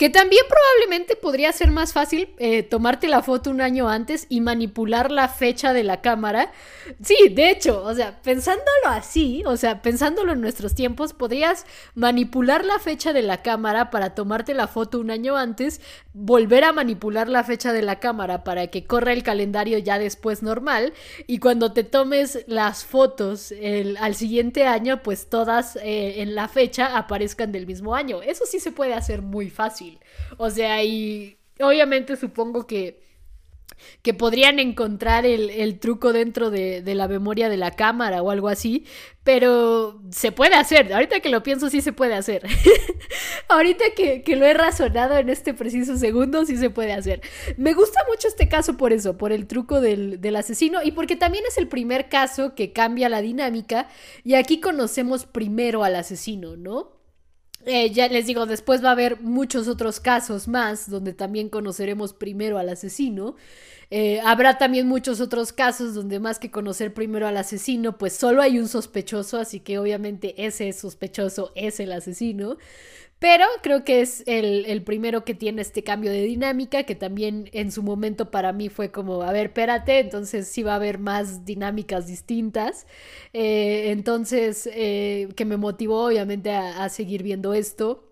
Que 0.00 0.08
también 0.08 0.46
probablemente 0.48 1.14
podría 1.14 1.52
ser 1.52 1.70
más 1.70 1.92
fácil 1.92 2.30
eh, 2.38 2.62
tomarte 2.62 3.06
la 3.06 3.22
foto 3.22 3.50
un 3.50 3.60
año 3.60 3.90
antes 3.90 4.24
y 4.30 4.40
manipular 4.40 5.10
la 5.10 5.28
fecha 5.28 5.74
de 5.74 5.84
la 5.84 6.00
cámara. 6.00 6.52
Sí, 7.04 7.28
de 7.30 7.50
hecho, 7.50 7.84
o 7.84 7.94
sea, 7.94 8.18
pensándolo 8.22 8.86
así, 8.86 9.42
o 9.44 9.58
sea, 9.58 9.82
pensándolo 9.82 10.32
en 10.32 10.40
nuestros 10.40 10.74
tiempos, 10.74 11.12
podrías 11.12 11.66
manipular 11.94 12.64
la 12.64 12.78
fecha 12.78 13.12
de 13.12 13.20
la 13.20 13.42
cámara 13.42 13.90
para 13.90 14.14
tomarte 14.14 14.54
la 14.54 14.68
foto 14.68 14.98
un 15.00 15.10
año 15.10 15.36
antes, 15.36 15.82
volver 16.14 16.64
a 16.64 16.72
manipular 16.72 17.28
la 17.28 17.44
fecha 17.44 17.74
de 17.74 17.82
la 17.82 18.00
cámara 18.00 18.42
para 18.42 18.68
que 18.68 18.86
corra 18.86 19.12
el 19.12 19.22
calendario 19.22 19.76
ya 19.76 19.98
después 19.98 20.42
normal 20.42 20.94
y 21.26 21.40
cuando 21.40 21.74
te 21.74 21.84
tomes 21.84 22.42
las 22.46 22.86
fotos 22.86 23.52
al 24.00 24.14
siguiente 24.14 24.66
año, 24.66 25.02
pues 25.02 25.28
todas 25.28 25.76
eh, 25.76 26.22
en 26.22 26.34
la 26.34 26.48
fecha 26.48 26.96
aparezcan 26.96 27.52
del 27.52 27.66
mismo 27.66 27.94
año. 27.94 28.22
Eso 28.22 28.46
sí 28.46 28.60
se 28.60 28.72
puede 28.72 28.94
hacer 28.94 29.20
muy 29.20 29.50
fácil. 29.50 29.89
O 30.36 30.50
sea, 30.50 30.82
y 30.84 31.38
obviamente 31.58 32.16
supongo 32.16 32.66
que, 32.66 33.00
que 34.02 34.14
podrían 34.14 34.58
encontrar 34.58 35.26
el, 35.26 35.78
truco 35.78 36.12
dentro 36.12 36.50
de, 36.50 36.82
la 36.94 37.08
memoria 37.08 37.48
de 37.48 37.56
la 37.56 37.72
cámara 37.72 38.22
o 38.22 38.30
algo 38.30 38.48
así, 38.48 38.84
pero 39.24 40.00
se 40.10 40.32
puede 40.32 40.54
hacer. 40.54 40.92
Ahorita 40.92 41.20
que 41.20 41.28
lo 41.28 41.42
pienso, 41.42 41.70
sí 41.70 41.80
se 41.80 41.92
puede 41.92 42.14
hacer. 42.14 42.46
Ahorita 43.48 43.84
que, 43.94 44.22
lo 44.36 44.46
he 44.46 44.54
razonado 44.54 45.16
en 45.18 45.28
este 45.28 45.54
preciso 45.54 45.96
segundo, 45.96 46.44
sí 46.44 46.56
se 46.56 46.70
puede 46.70 46.92
hacer. 46.92 47.20
Me 47.56 47.74
gusta 47.74 48.00
mucho 48.08 48.28
este 48.28 48.48
caso 48.48 48.76
por 48.76 48.92
eso, 48.92 49.16
por 49.16 49.32
el 49.32 49.46
truco 49.46 49.80
del, 49.80 50.20
del 50.20 50.36
asesino 50.36 50.80
y 50.82 50.92
porque 50.92 51.16
también 51.16 51.44
es 51.48 51.58
el 51.58 51.68
primer 51.68 52.08
caso 52.08 52.54
que 52.54 52.72
cambia 52.72 53.08
la 53.08 53.20
dinámica 53.20 53.88
y 54.24 54.34
aquí 54.34 54.60
conocemos 54.60 55.26
primero 55.26 55.84
al 55.84 55.96
asesino, 55.96 56.56
¿no? 56.56 56.99
Eh, 57.66 57.90
ya 57.90 58.08
les 58.08 58.26
digo, 58.26 58.46
después 58.46 58.82
va 58.82 58.88
a 58.88 58.92
haber 58.92 59.20
muchos 59.20 59.68
otros 59.68 60.00
casos 60.00 60.48
más 60.48 60.88
donde 60.88 61.12
también 61.12 61.50
conoceremos 61.50 62.14
primero 62.14 62.58
al 62.58 62.70
asesino. 62.70 63.36
Eh, 63.90 64.20
habrá 64.24 64.56
también 64.56 64.86
muchos 64.88 65.20
otros 65.20 65.52
casos 65.52 65.94
donde 65.94 66.20
más 66.20 66.38
que 66.38 66.50
conocer 66.50 66.94
primero 66.94 67.26
al 67.26 67.36
asesino, 67.36 67.98
pues 67.98 68.14
solo 68.14 68.40
hay 68.40 68.58
un 68.58 68.68
sospechoso, 68.68 69.38
así 69.38 69.60
que 69.60 69.78
obviamente 69.78 70.46
ese 70.46 70.72
sospechoso 70.72 71.52
es 71.54 71.80
el 71.80 71.92
asesino. 71.92 72.56
Pero 73.20 73.44
creo 73.62 73.84
que 73.84 74.00
es 74.00 74.24
el, 74.26 74.82
primero 74.82 75.24
que 75.24 75.34
tiene 75.34 75.62
este 75.62 75.84
cambio 75.84 76.10
de 76.10 76.22
dinámica, 76.22 76.84
que 76.84 76.94
también 76.94 77.50
en 77.52 77.70
su 77.70 77.82
momento 77.82 78.30
para 78.30 78.52
mí 78.52 78.70
fue 78.70 78.90
como, 78.90 79.22
a 79.22 79.30
ver, 79.32 79.48
espérate, 79.48 79.98
entonces 80.00 80.48
sí 80.48 80.62
va 80.62 80.72
a 80.72 80.76
haber 80.76 80.98
más 80.98 81.44
dinámicas 81.44 82.06
distintas. 82.06 82.86
Eh, 83.34 83.90
entonces, 83.90 84.68
eh, 84.72 85.28
que 85.36 85.44
me 85.44 85.58
motivó 85.58 86.06
obviamente 86.06 86.50
a 86.52 86.88
seguir 86.88 87.22
viendo 87.22 87.54
esto. 87.54 88.09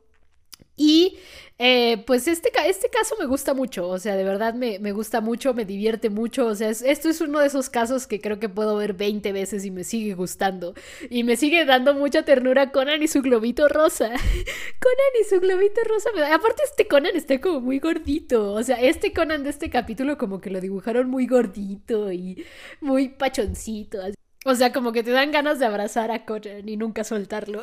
Y 0.79 1.19
eh, 1.61 2.05
pues 2.07 2.29
este, 2.29 2.53
este 2.67 2.89
caso 2.89 3.17
me 3.19 3.27
gusta 3.27 3.53
mucho, 3.53 3.89
o 3.89 3.99
sea, 3.99 4.15
de 4.15 4.23
verdad 4.23 4.55
me, 4.55 4.79
gusta 4.93 5.21
mucho, 5.21 5.55
me 5.55 5.65
divierte 5.65 6.09
mucho, 6.09 6.47
o 6.47 6.55
sea, 6.55 6.71
esto 6.71 7.09
es 7.09 7.21
uno 7.21 7.41
de 7.41 7.49
esos 7.49 7.69
casos 7.69 8.07
que 8.07 8.21
creo 8.21 8.39
que 8.39 8.49
puedo 8.49 8.77
ver 8.77 8.95
20 8.95 9.33
veces 9.33 9.65
y 9.65 9.73
me 9.73 9.83
sigue 9.83 10.15
gustando. 10.15 10.75
Y 11.11 11.25
me 11.25 11.37
sigue 11.37 11.65
dando 11.65 11.95
mucha 11.95 12.25
ternura 12.25 12.71
Conan 12.71 13.03
y 13.03 13.09
su 13.09 13.23
globito 13.23 13.69
rosa. 13.69 14.09
Conan 14.81 15.13
y 15.21 15.25
su 15.29 15.41
globito 15.41 15.81
rosa. 15.85 16.11
Aparte 16.33 16.63
este 16.65 16.87
Conan 16.87 17.17
está 17.17 17.41
como 17.41 17.61
muy 17.61 17.81
gordito, 17.81 18.53
o 18.53 18.63
sea, 18.63 18.81
este 18.81 19.13
Conan 19.13 19.43
de 19.43 19.51
este 19.51 19.69
capítulo 19.69 20.17
como 20.17 20.41
que 20.41 20.51
lo 20.51 20.61
dibujaron 20.61 21.11
muy 21.11 21.27
gordito 21.27 22.13
y 22.13 22.45
muy 22.81 23.09
pachoncito. 23.09 23.99
O 24.45 24.55
sea, 24.55 24.73
como 24.73 24.93
que 24.93 25.03
te 25.03 25.11
dan 25.11 25.33
ganas 25.33 25.59
de 25.59 25.67
abrazar 25.67 26.11
a 26.13 26.25
Conan 26.25 26.69
y 26.69 26.77
nunca 26.77 27.03
soltarlo. 27.03 27.63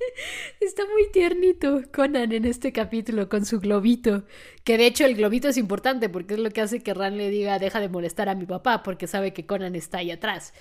Está 0.60 0.84
muy 0.86 1.10
tiernito 1.12 1.82
Conan 1.92 2.32
en 2.32 2.46
este 2.46 2.72
capítulo 2.72 3.28
con 3.28 3.44
su 3.44 3.60
globito. 3.60 4.24
Que 4.64 4.78
de 4.78 4.86
hecho 4.86 5.04
el 5.04 5.16
globito 5.16 5.48
es 5.48 5.58
importante 5.58 6.08
porque 6.08 6.34
es 6.34 6.40
lo 6.40 6.50
que 6.50 6.62
hace 6.62 6.82
que 6.82 6.94
Ran 6.94 7.18
le 7.18 7.28
diga 7.28 7.58
deja 7.58 7.78
de 7.78 7.90
molestar 7.90 8.30
a 8.30 8.34
mi 8.34 8.46
papá 8.46 8.82
porque 8.82 9.06
sabe 9.06 9.34
que 9.34 9.44
Conan 9.44 9.76
está 9.76 9.98
ahí 9.98 10.10
atrás. 10.10 10.54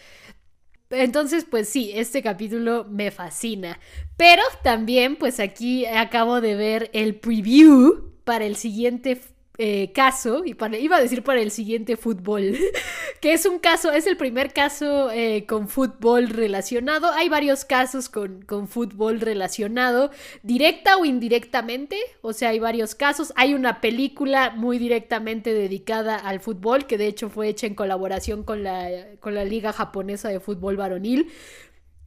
Entonces, 0.89 1.45
pues 1.49 1.69
sí, 1.69 1.91
este 1.95 2.21
capítulo 2.21 2.85
me 2.89 3.09
fascina. 3.09 3.79
Pero 4.17 4.43
también, 4.63 5.15
pues 5.15 5.39
aquí 5.39 5.85
acabo 5.85 6.41
de 6.41 6.55
ver 6.55 6.89
el 6.93 7.15
preview 7.15 8.11
para 8.25 8.45
el 8.45 8.57
siguiente 8.57 9.19
eh, 9.59 9.91
caso, 9.93 10.43
y 10.45 10.55
iba 10.79 10.97
a 10.97 11.01
decir 11.01 11.23
para 11.23 11.39
el 11.39 11.51
siguiente 11.51 11.95
fútbol, 11.95 12.57
que 13.21 13.33
es 13.33 13.45
un 13.45 13.59
caso, 13.59 13.91
es 13.91 14.07
el 14.07 14.17
primer 14.17 14.51
caso 14.51 15.11
eh, 15.11 15.45
con 15.47 15.67
fútbol 15.67 16.29
relacionado. 16.29 17.11
Hay 17.11 17.29
varios 17.29 17.63
casos 17.63 18.09
con, 18.09 18.41
con, 18.41 18.67
fútbol 18.67 19.19
relacionado, 19.21 20.09
directa 20.41 20.97
o 20.97 21.05
indirectamente, 21.05 21.97
o 22.21 22.33
sea, 22.33 22.49
hay 22.49 22.57
varios 22.57 22.95
casos. 22.95 23.31
Hay 23.35 23.53
una 23.53 23.79
película 23.79 24.49
muy 24.55 24.79
directamente 24.79 25.53
dedicada 25.53 26.15
al 26.15 26.39
fútbol, 26.39 26.87
que 26.87 26.97
de 26.97 27.05
hecho 27.05 27.29
fue 27.29 27.47
hecha 27.47 27.67
en 27.67 27.75
colaboración 27.75 28.43
con 28.43 28.63
la, 28.63 28.89
con 29.19 29.35
la 29.35 29.45
Liga 29.45 29.71
Japonesa 29.71 30.29
de 30.29 30.39
Fútbol 30.39 30.77
Varonil. 30.77 31.31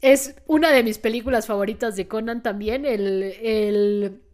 Es 0.01 0.35
una 0.47 0.73
de 0.73 0.83
mis 0.83 0.99
películas 0.99 1.47
favoritas 1.47 1.95
de 1.95 2.09
Conan 2.09 2.43
también, 2.43 2.85
el, 2.85 3.23
el 3.41 4.26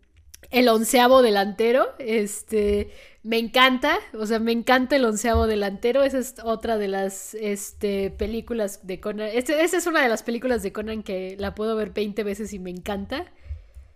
el 0.51 0.69
onceavo 0.69 1.23
delantero. 1.23 1.89
Este, 1.99 2.91
me 3.23 3.39
encanta, 3.39 3.99
o 4.15 4.27
sea, 4.27 4.39
me 4.39 4.53
encanta 4.53 4.97
el 4.97 5.05
onceavo 5.05 5.47
delantero. 5.47 6.03
Esa 6.03 6.19
es 6.19 6.35
otra 6.43 6.79
de 6.79 6.89
las 6.89 7.35
este, 7.35 8.11
películas 8.11 8.87
de 8.87 9.01
Conan. 9.01 9.31
Este, 9.33 9.63
esa 9.63 9.77
es 9.77 9.87
una 9.87 10.03
de 10.03 10.09
las 10.09 10.23
películas 10.23 10.63
de 10.63 10.73
Conan 10.73 11.03
que 11.03 11.37
la 11.39 11.55
puedo 11.55 11.77
ver 11.77 11.91
20 11.91 12.25
veces 12.25 12.53
y 12.53 12.59
me 12.59 12.71
encanta. 12.71 13.33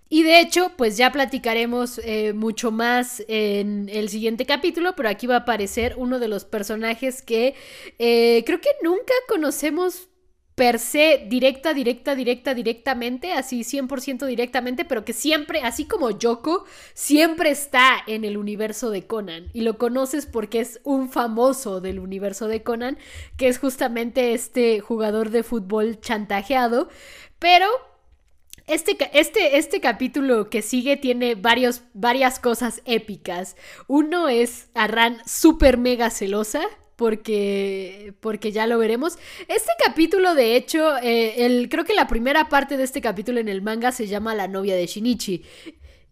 Y 0.08 0.22
de 0.22 0.40
hecho, 0.40 0.72
pues 0.76 0.96
ya 0.96 1.10
platicaremos 1.10 2.00
eh, 2.04 2.32
mucho 2.32 2.70
más 2.70 3.24
en 3.26 3.88
el 3.88 4.08
siguiente 4.08 4.46
capítulo, 4.46 4.94
pero 4.94 5.08
aquí 5.08 5.26
va 5.26 5.34
a 5.34 5.38
aparecer 5.38 5.94
uno 5.96 6.20
de 6.20 6.28
los 6.28 6.44
personajes 6.44 7.22
que 7.22 7.54
eh, 7.98 8.44
creo 8.46 8.60
que 8.60 8.70
nunca 8.82 9.14
conocemos 9.28 10.08
per 10.56 10.78
se 10.78 11.26
directa, 11.28 11.74
directa, 11.74 12.14
directa, 12.14 12.54
directamente, 12.54 13.34
así 13.34 13.60
100% 13.60 14.24
directamente, 14.24 14.86
pero 14.86 15.04
que 15.04 15.12
siempre, 15.12 15.60
así 15.60 15.84
como 15.84 16.18
Yoko, 16.18 16.64
siempre 16.94 17.50
está 17.50 17.98
en 18.06 18.24
el 18.24 18.38
universo 18.38 18.88
de 18.88 19.06
Conan. 19.06 19.50
Y 19.52 19.60
lo 19.60 19.76
conoces 19.76 20.24
porque 20.24 20.60
es 20.60 20.80
un 20.82 21.10
famoso 21.10 21.82
del 21.82 21.98
universo 21.98 22.48
de 22.48 22.62
Conan, 22.62 22.96
que 23.36 23.48
es 23.48 23.58
justamente 23.58 24.32
este 24.32 24.80
jugador 24.80 25.28
de 25.28 25.42
fútbol 25.42 26.00
chantajeado. 26.00 26.88
Pero 27.38 27.66
este, 28.66 28.96
este, 29.12 29.58
este, 29.58 29.82
capítulo 29.82 30.48
que 30.48 30.62
sigue 30.62 30.96
tiene 30.96 31.34
varias 31.34 32.40
cosas 32.40 32.80
épicas. 32.86 33.56
Uno 33.88 34.30
es 34.30 34.70
a 34.72 34.86
Ran 34.86 35.18
súper 35.26 35.76
mega 35.76 36.08
celosa 36.08 36.62
porque, 36.96 38.14
porque 38.20 38.52
ya 38.52 38.66
lo 38.66 38.78
veremos. 38.78 39.18
Este 39.48 39.70
capítulo, 39.84 40.34
de 40.34 40.56
hecho, 40.56 40.96
eh, 40.98 41.44
el, 41.44 41.68
creo 41.68 41.84
que 41.84 41.94
la 41.94 42.08
primera 42.08 42.48
parte 42.48 42.76
de 42.76 42.84
este 42.84 43.00
capítulo 43.00 43.38
en 43.38 43.48
el 43.48 43.62
manga 43.62 43.92
se 43.92 44.06
llama 44.06 44.34
La 44.34 44.48
novia 44.48 44.74
de 44.74 44.86
Shinichi. 44.86 45.44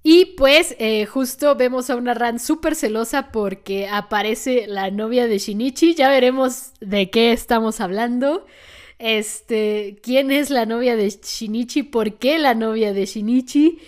Y 0.07 0.37
pues 0.37 0.77
eh, 0.79 1.07
justo 1.07 1.57
vemos 1.57 1.89
a 1.89 1.97
una 1.97 2.13
Ran 2.13 2.39
súper 2.39 2.75
celosa 2.75 3.33
porque 3.33 3.89
aparece 3.89 4.67
la 4.69 4.91
novia 4.91 5.27
de 5.27 5.39
Shinichi. 5.39 5.95
Ya 5.95 6.11
veremos 6.11 6.73
de 6.81 7.09
qué 7.09 7.33
estamos 7.33 7.81
hablando. 7.81 8.45
Este, 8.99 9.99
quién 10.03 10.31
es 10.31 10.51
la 10.51 10.67
novia 10.67 10.95
de 10.95 11.09
Shinichi, 11.09 11.83
por 11.85 12.19
qué 12.19 12.39
la 12.39 12.55
novia 12.55 12.93
de 12.93 13.07
Shinichi. 13.07 13.79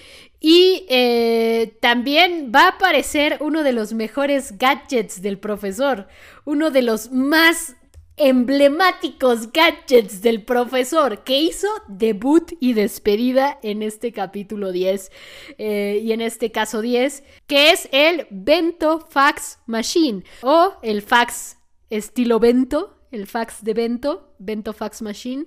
Y 0.41 0.87
eh, 0.89 1.77
también 1.81 2.53
va 2.55 2.65
a 2.65 2.69
aparecer 2.71 3.39
uno 3.41 3.63
de 3.63 3.73
los 3.73 3.93
mejores 3.93 4.59
gadgets 4.59 5.23
del 5.23 5.39
profesor, 5.39 6.09
uno 6.45 6.71
de 6.71 6.83
los 6.83 7.11
más 7.11 7.77
emblemáticos 8.17 9.53
gadgets 9.53 10.23
del 10.23 10.43
profesor 10.43 11.23
que 11.23 11.39
hizo 11.39 11.69
debut 11.87 12.53
y 12.61 12.73
despedida 12.73 13.59
en 13.63 13.83
este 13.83 14.11
capítulo 14.11 14.73
10 14.73 15.13
eh, 15.59 16.01
y 16.03 16.13
en 16.13 16.23
este 16.23 16.51
caso 16.51 16.81
10 16.81 17.25
que 17.47 17.73
es 17.73 17.91
el 17.93 18.27
Bento 18.31 19.01
Fax 19.11 19.59
Machine 19.67 20.25
o 20.43 20.73
el 20.83 21.03
fax 21.03 21.59
estilo 21.91 22.41
Bento 22.41 22.96
el 23.17 23.27
fax 23.27 23.65
de 23.65 23.75
Bento, 23.75 24.33
Bento 24.39 24.73
Fax 24.73 25.03
Machine, 25.03 25.47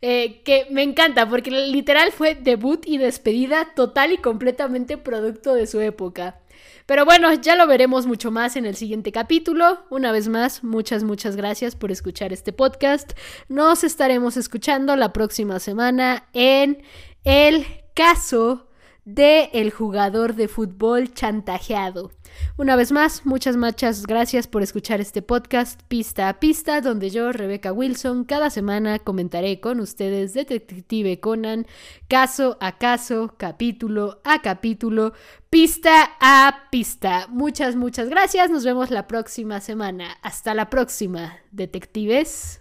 eh, 0.00 0.42
que 0.42 0.66
me 0.70 0.82
encanta 0.82 1.28
porque 1.28 1.50
literal 1.50 2.12
fue 2.12 2.34
debut 2.34 2.86
y 2.86 2.98
despedida 2.98 3.74
total 3.74 4.12
y 4.12 4.18
completamente 4.18 4.96
producto 4.96 5.54
de 5.54 5.66
su 5.66 5.80
época. 5.80 6.40
Pero 6.86 7.04
bueno, 7.04 7.32
ya 7.34 7.54
lo 7.54 7.66
veremos 7.66 8.06
mucho 8.06 8.30
más 8.30 8.56
en 8.56 8.64
el 8.64 8.74
siguiente 8.74 9.12
capítulo. 9.12 9.84
Una 9.90 10.10
vez 10.10 10.28
más, 10.28 10.64
muchas, 10.64 11.04
muchas 11.04 11.36
gracias 11.36 11.76
por 11.76 11.92
escuchar 11.92 12.32
este 12.32 12.52
podcast. 12.52 13.12
Nos 13.48 13.84
estaremos 13.84 14.38
escuchando 14.38 14.96
la 14.96 15.12
próxima 15.12 15.58
semana 15.60 16.28
en 16.32 16.82
el 17.24 17.66
caso 17.94 18.68
de 19.04 19.50
el 19.52 19.70
jugador 19.70 20.34
de 20.34 20.48
fútbol 20.48 21.12
chantajeado. 21.12 22.10
Una 22.56 22.76
vez 22.76 22.92
más, 22.92 23.24
muchas, 23.24 23.56
muchas 23.56 24.06
gracias 24.06 24.46
por 24.46 24.62
escuchar 24.62 25.00
este 25.00 25.22
podcast 25.22 25.80
Pista 25.88 26.28
a 26.28 26.40
Pista, 26.40 26.80
donde 26.80 27.10
yo, 27.10 27.32
Rebeca 27.32 27.72
Wilson, 27.72 28.24
cada 28.24 28.50
semana 28.50 28.98
comentaré 28.98 29.60
con 29.60 29.80
ustedes 29.80 30.34
Detective 30.34 31.20
Conan, 31.20 31.66
caso 32.08 32.56
a 32.60 32.78
caso, 32.78 33.34
capítulo 33.36 34.20
a 34.24 34.42
capítulo, 34.42 35.12
pista 35.50 36.10
a 36.20 36.68
pista. 36.70 37.26
Muchas, 37.28 37.76
muchas 37.76 38.08
gracias. 38.08 38.50
Nos 38.50 38.64
vemos 38.64 38.90
la 38.90 39.06
próxima 39.06 39.60
semana. 39.60 40.16
Hasta 40.22 40.54
la 40.54 40.70
próxima, 40.70 41.38
detectives. 41.50 42.60